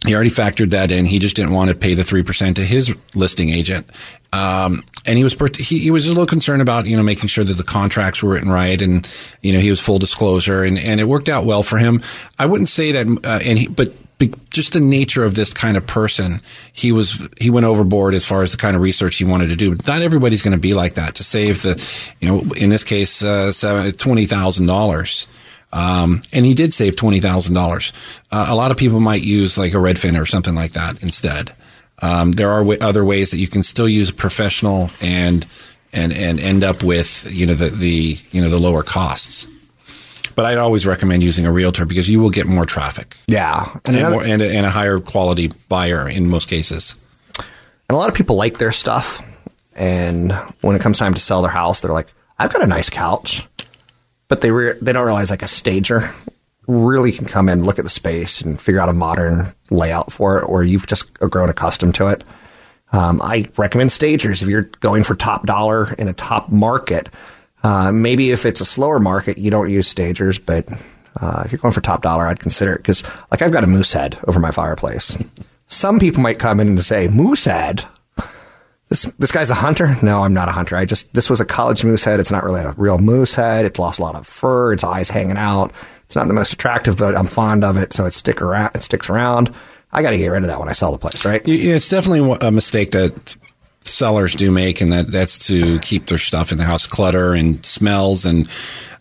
he 0.05 0.14
already 0.14 0.29
factored 0.29 0.72
that 0.72 0.90
in. 0.90 1.07
He 1.07 1.18
just 1.18 1.35
didn't 1.35 1.52
want 1.52 1.70
to 1.70 1.74
pay 1.74 1.94
the 1.94 2.05
three 2.05 2.22
percent 2.22 2.57
to 2.57 2.62
his 2.62 2.94
listing 3.14 3.48
agent, 3.48 3.87
um, 4.35 4.85
and 5.07 5.16
he 5.16 5.24
was 5.24 5.35
he, 5.57 5.79
he, 5.79 5.90
was 5.90 6.05
a 6.07 6.11
little 6.11 6.26
concerned 6.26 6.61
about 6.61 6.85
you 6.85 6.94
know 6.94 7.02
making 7.02 7.29
sure 7.31 7.42
that 7.42 7.57
the 7.57 7.64
contracts 7.64 8.22
were 8.22 8.35
written 8.35 8.50
right, 8.50 8.83
and 8.83 9.09
you 9.40 9.55
know 9.55 9.61
he 9.61 9.70
was 9.70 9.81
full 9.81 9.98
disclosure, 9.98 10.62
and, 10.62 10.79
and 10.79 11.00
it 11.00 11.05
worked 11.05 11.31
out 11.31 11.46
well 11.46 11.62
for 11.62 11.79
him. 11.79 12.02
I 12.38 12.44
wouldn't 12.44 12.68
say 12.68 12.92
that, 12.92 13.07
uh, 13.24 13.40
and 13.42 13.59
he, 13.59 13.66
but 13.66 13.94
just 14.50 14.72
the 14.72 14.81
nature 14.81 15.24
of 15.24 15.35
this 15.35 15.52
kind 15.52 15.76
of 15.76 15.87
person, 15.87 16.40
he 16.72 16.92
was 16.92 17.29
he 17.38 17.50
went 17.50 17.66
overboard 17.66 18.14
as 18.14 18.24
far 18.24 18.42
as 18.42 18.52
the 18.52 18.59
kind 18.59 18.74
of 18.74 18.83
research 18.83 19.16
he 19.16 19.24
wanted 19.24 19.48
to 19.48 19.57
do. 19.57 19.74
But 19.74 19.87
not 19.87 20.02
everybody's 20.02 20.42
going 20.42 20.57
to 20.57 20.61
be 20.61 20.74
like 20.74 20.94
that. 20.94 21.16
To 21.16 21.24
save 21.24 21.62
the, 21.62 21.83
you 22.20 22.29
know, 22.29 22.40
in 22.55 22.70
this 22.70 22.85
case, 22.85 23.22
uh, 23.22 23.52
twenty 23.98 24.26
thousand 24.26 24.66
dollars. 24.66 25.26
Um, 25.72 26.22
and 26.33 26.46
he 26.46 26.55
did 26.55 26.72
save 26.72 26.96
twenty 26.96 27.20
thousand 27.20 27.57
uh, 27.57 27.61
dollars. 27.61 27.92
A 28.33 28.55
lot 28.55 28.70
of 28.70 28.76
people 28.76 29.00
might 29.00 29.22
use 29.22 29.59
like 29.59 29.74
a 29.74 29.79
Redfin 29.79 30.20
or 30.20 30.26
something 30.26 30.55
like 30.55 30.72
that 30.72 31.02
instead. 31.02 31.52
Um, 32.00 32.33
there 32.33 32.50
are 32.50 32.61
w- 32.61 32.79
other 32.81 33.05
ways 33.05 33.31
that 33.31 33.38
you 33.38 33.48
can 33.48 33.62
still 33.62 33.88
use 33.88 34.11
professional 34.11 34.90
and 35.00 35.46
and 35.92 36.12
and 36.12 36.40
end 36.40 36.64
up 36.64 36.83
with 36.83 37.31
you 37.31 37.46
know 37.46 37.55
the 37.55 37.70
the 37.70 38.18
you 38.31 38.40
know 38.40 38.48
the 38.48 38.59
lower 38.59 38.83
costs. 38.83 39.46
But 40.37 40.44
I'd 40.44 40.59
always 40.59 40.87
recommend 40.87 41.25
using 41.25 41.46
a 41.46 41.51
realtor 41.51 41.85
because 41.85 42.09
you 42.09 42.20
will 42.20 42.31
get 42.31 42.46
more 42.46 42.64
traffic. 42.64 43.16
Yeah, 43.27 43.68
and, 43.87 43.96
and, 43.96 44.11
more, 44.11 44.22
and, 44.22 44.40
a, 44.40 44.49
and 44.49 44.64
a 44.64 44.70
higher 44.70 45.01
quality 45.01 45.51
buyer 45.68 46.09
in 46.09 46.29
most 46.29 46.49
cases. 46.49 46.94
And 47.38 47.46
a 47.90 47.96
lot 47.96 48.09
of 48.09 48.14
people 48.14 48.37
like 48.37 48.59
their 48.59 48.70
stuff, 48.70 49.20
and 49.75 50.33
when 50.61 50.77
it 50.77 50.83
comes 50.83 50.99
time 50.99 51.14
to 51.14 51.20
sell 51.20 51.42
their 51.42 51.51
house, 51.51 51.81
they're 51.81 51.92
like, 51.92 52.12
"I've 52.38 52.53
got 52.53 52.62
a 52.62 52.66
nice 52.66 52.90
couch," 52.90 53.44
but 54.29 54.42
they 54.42 54.53
re- 54.53 54.79
they 54.81 54.92
don't 54.92 55.05
realize 55.07 55.31
like 55.31 55.42
a 55.42 55.49
stager 55.49 56.14
really 56.68 57.12
can 57.12 57.27
come 57.27 57.49
in, 57.49 57.64
look 57.64 57.79
at 57.79 57.85
the 57.85 57.90
space, 57.90 58.40
and 58.40 58.61
figure 58.61 58.81
out 58.81 58.88
a 58.88 58.92
modern 58.92 59.46
layout 59.70 60.12
for 60.12 60.38
it, 60.38 60.42
or 60.42 60.62
you've 60.62 60.87
just 60.87 61.14
grown 61.14 61.49
accustomed 61.49 61.94
to 61.94 62.09
it. 62.09 62.25
Um, 62.92 63.20
I 63.22 63.49
recommend 63.57 63.92
stagers 63.92 64.42
if 64.42 64.49
you're 64.49 64.62
going 64.81 65.03
for 65.03 65.14
top 65.14 65.46
dollar 65.46 65.92
in 65.94 66.09
a 66.09 66.12
top 66.12 66.51
market. 66.51 67.09
Uh, 67.62 67.90
maybe 67.90 68.30
if 68.30 68.46
it's 68.46 68.60
a 68.60 68.64
slower 68.64 68.98
market, 69.00 69.38
you 69.38 69.50
don't 69.50 69.70
use 69.70 69.88
stagers, 69.88 70.38
but 70.38 70.68
uh, 71.20 71.42
if 71.44 71.52
you're 71.52 71.58
going 71.58 71.72
for 71.72 71.80
top 71.80 72.02
dollar, 72.02 72.26
I'd 72.26 72.40
consider 72.40 72.74
it 72.74 72.78
because, 72.78 73.02
like, 73.30 73.42
I've 73.42 73.52
got 73.52 73.64
a 73.64 73.68
moose 73.68 73.92
head 73.92 74.18
over 74.28 74.38
my 74.38 74.50
fireplace. 74.50 75.18
Some 75.66 75.98
people 75.98 76.22
might 76.22 76.38
come 76.38 76.60
in 76.60 76.68
and 76.68 76.84
say, 76.84 77.08
"Moose 77.08 77.44
head." 77.44 77.84
This 78.88 79.02
this 79.18 79.32
guy's 79.32 79.50
a 79.50 79.54
hunter. 79.54 79.96
No, 80.00 80.22
I'm 80.22 80.34
not 80.34 80.48
a 80.48 80.52
hunter. 80.52 80.76
I 80.76 80.84
just 80.84 81.12
this 81.12 81.28
was 81.28 81.40
a 81.40 81.44
college 81.44 81.82
moose 81.84 82.04
head. 82.04 82.20
It's 82.20 82.30
not 82.30 82.44
really 82.44 82.60
a 82.60 82.72
real 82.76 82.98
moose 82.98 83.34
head. 83.34 83.64
It's 83.64 83.80
lost 83.80 83.98
a 83.98 84.02
lot 84.02 84.14
of 84.14 84.26
fur. 84.28 84.72
Its 84.72 84.84
eyes 84.84 85.08
hanging 85.08 85.36
out. 85.36 85.72
It's 86.04 86.14
not 86.14 86.28
the 86.28 86.34
most 86.34 86.52
attractive, 86.52 86.96
but 86.96 87.16
I'm 87.16 87.26
fond 87.26 87.64
of 87.64 87.76
it, 87.76 87.92
so 87.92 88.06
it 88.06 88.14
stick 88.14 88.40
around. 88.40 88.76
It 88.76 88.84
sticks 88.84 89.10
around. 89.10 89.52
I 89.90 90.02
got 90.02 90.10
to 90.10 90.18
get 90.18 90.28
rid 90.28 90.42
of 90.42 90.48
that 90.48 90.60
when 90.60 90.68
I 90.68 90.72
sell 90.72 90.92
the 90.92 90.98
place, 90.98 91.24
right? 91.24 91.42
It's 91.46 91.88
definitely 91.88 92.36
a 92.42 92.52
mistake 92.52 92.92
that 92.92 93.36
sellers 93.87 94.35
do 94.35 94.51
make, 94.51 94.81
and 94.81 94.92
that 94.92 95.11
that's 95.11 95.46
to 95.46 95.79
keep 95.81 96.07
their 96.07 96.18
stuff 96.18 96.53
in 96.53 96.59
the 96.59 96.64
house 96.64 96.87
clutter 96.87 97.33
and 97.33 97.64
smells, 97.64 98.27
and 98.27 98.49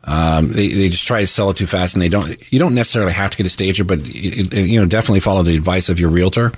um, 0.04 0.52
they 0.52 0.70
they 0.70 0.90
just 0.90 1.08
try 1.08 1.22
to 1.22 1.28
sell 1.28 1.50
it 1.50 1.58
too 1.58 1.68
fast, 1.68 1.96
and 1.96 2.02
they 2.02 2.10
don't. 2.10 2.38
You 2.52 2.60
don't 2.60 2.76
necessarily 2.76 3.14
have 3.14 3.32
to 3.32 3.38
get 3.38 3.46
a 3.46 3.50
stager, 3.50 3.84
but 3.84 4.00
it, 4.00 4.54
it, 4.54 4.68
you 4.68 4.80
know 4.80 4.86
definitely 4.86 5.20
follow 5.20 5.44
the 5.44 5.56
advice 5.56 5.90
of 5.90 6.00
your 6.00 6.10
realtor 6.10 6.52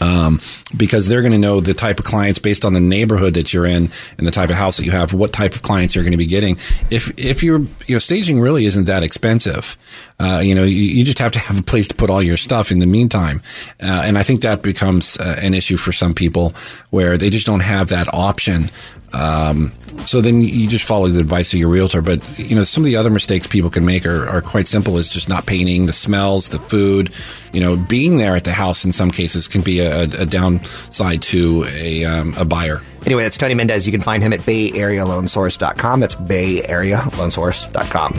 um, 0.00 0.40
because 0.76 1.08
they're 1.08 1.22
going 1.22 1.32
to 1.32 1.38
know 1.38 1.60
the 1.60 1.74
type 1.74 1.98
of 1.98 2.04
clients 2.04 2.38
based 2.38 2.64
on 2.64 2.72
the 2.72 2.80
neighborhood 2.80 3.34
that 3.34 3.52
you're 3.52 3.66
in 3.66 3.90
and 4.18 4.26
the 4.26 4.30
type 4.30 4.50
of 4.50 4.56
house 4.56 4.76
that 4.76 4.84
you 4.84 4.90
have, 4.90 5.12
what 5.12 5.32
type 5.32 5.54
of 5.54 5.62
clients 5.62 5.94
you're 5.94 6.04
going 6.04 6.12
to 6.12 6.18
be 6.18 6.26
getting. 6.26 6.56
If 6.90 7.16
if 7.18 7.42
you're 7.42 7.60
you 7.86 7.94
know 7.94 7.98
staging 7.98 8.40
really 8.40 8.66
isn't 8.66 8.84
that 8.84 9.02
expensive, 9.02 9.76
uh, 10.18 10.40
you 10.44 10.54
know 10.54 10.64
you, 10.64 10.76
you, 10.76 11.04
just 11.04 11.18
have 11.18 11.32
to 11.32 11.38
have 11.38 11.58
a 11.58 11.62
place 11.62 11.88
to 11.88 11.94
put 11.94 12.10
all 12.10 12.22
your 12.22 12.36
stuff 12.36 12.70
in 12.70 12.78
the 12.78 12.86
meantime, 12.86 13.42
uh, 13.82 14.02
and 14.04 14.18
I 14.18 14.22
think 14.22 14.42
that 14.42 14.62
becomes 14.62 15.16
uh, 15.18 15.38
an 15.40 15.54
issue 15.54 15.76
for 15.76 15.92
some 15.92 16.14
people 16.14 16.52
where 16.90 17.16
they 17.16 17.30
just 17.30 17.46
don't 17.46 17.60
have 17.60 17.88
that 17.88 18.12
option. 18.12 18.70
Um, 19.12 19.70
so 20.00 20.20
then 20.20 20.42
you 20.42 20.68
just 20.68 20.86
follow 20.86 21.08
the 21.08 21.20
advice 21.20 21.52
of 21.52 21.58
your 21.58 21.68
realtor. 21.68 22.02
But 22.02 22.38
you 22.38 22.54
know, 22.54 22.64
some 22.64 22.82
of 22.82 22.86
the 22.86 22.96
other 22.96 23.10
mistakes 23.10 23.46
people 23.46 23.70
can 23.70 23.84
make 23.84 24.06
are, 24.06 24.28
are 24.28 24.40
quite 24.40 24.66
simple. 24.66 24.98
Is 24.98 25.08
just 25.08 25.28
not 25.28 25.46
painting, 25.46 25.86
the 25.86 25.92
smells, 25.92 26.48
the 26.48 26.58
food. 26.58 27.12
You 27.52 27.60
know, 27.60 27.76
being 27.76 28.16
there 28.16 28.36
at 28.36 28.44
the 28.44 28.52
house 28.52 28.84
in 28.84 28.92
some 28.92 29.10
cases 29.10 29.48
can 29.48 29.62
be 29.62 29.80
a, 29.80 30.02
a 30.02 30.26
downside 30.26 31.22
to 31.22 31.64
a, 31.68 32.04
um, 32.04 32.34
a 32.36 32.44
buyer. 32.44 32.80
Anyway, 33.06 33.22
that's 33.22 33.36
Tony 33.36 33.54
Mendez. 33.54 33.86
You 33.86 33.92
can 33.92 34.00
find 34.00 34.22
him 34.22 34.32
at 34.32 34.40
BayAreaLoanSource.com. 34.40 36.00
That's 36.00 36.14
BayAreaLoanSource.com. 36.14 38.18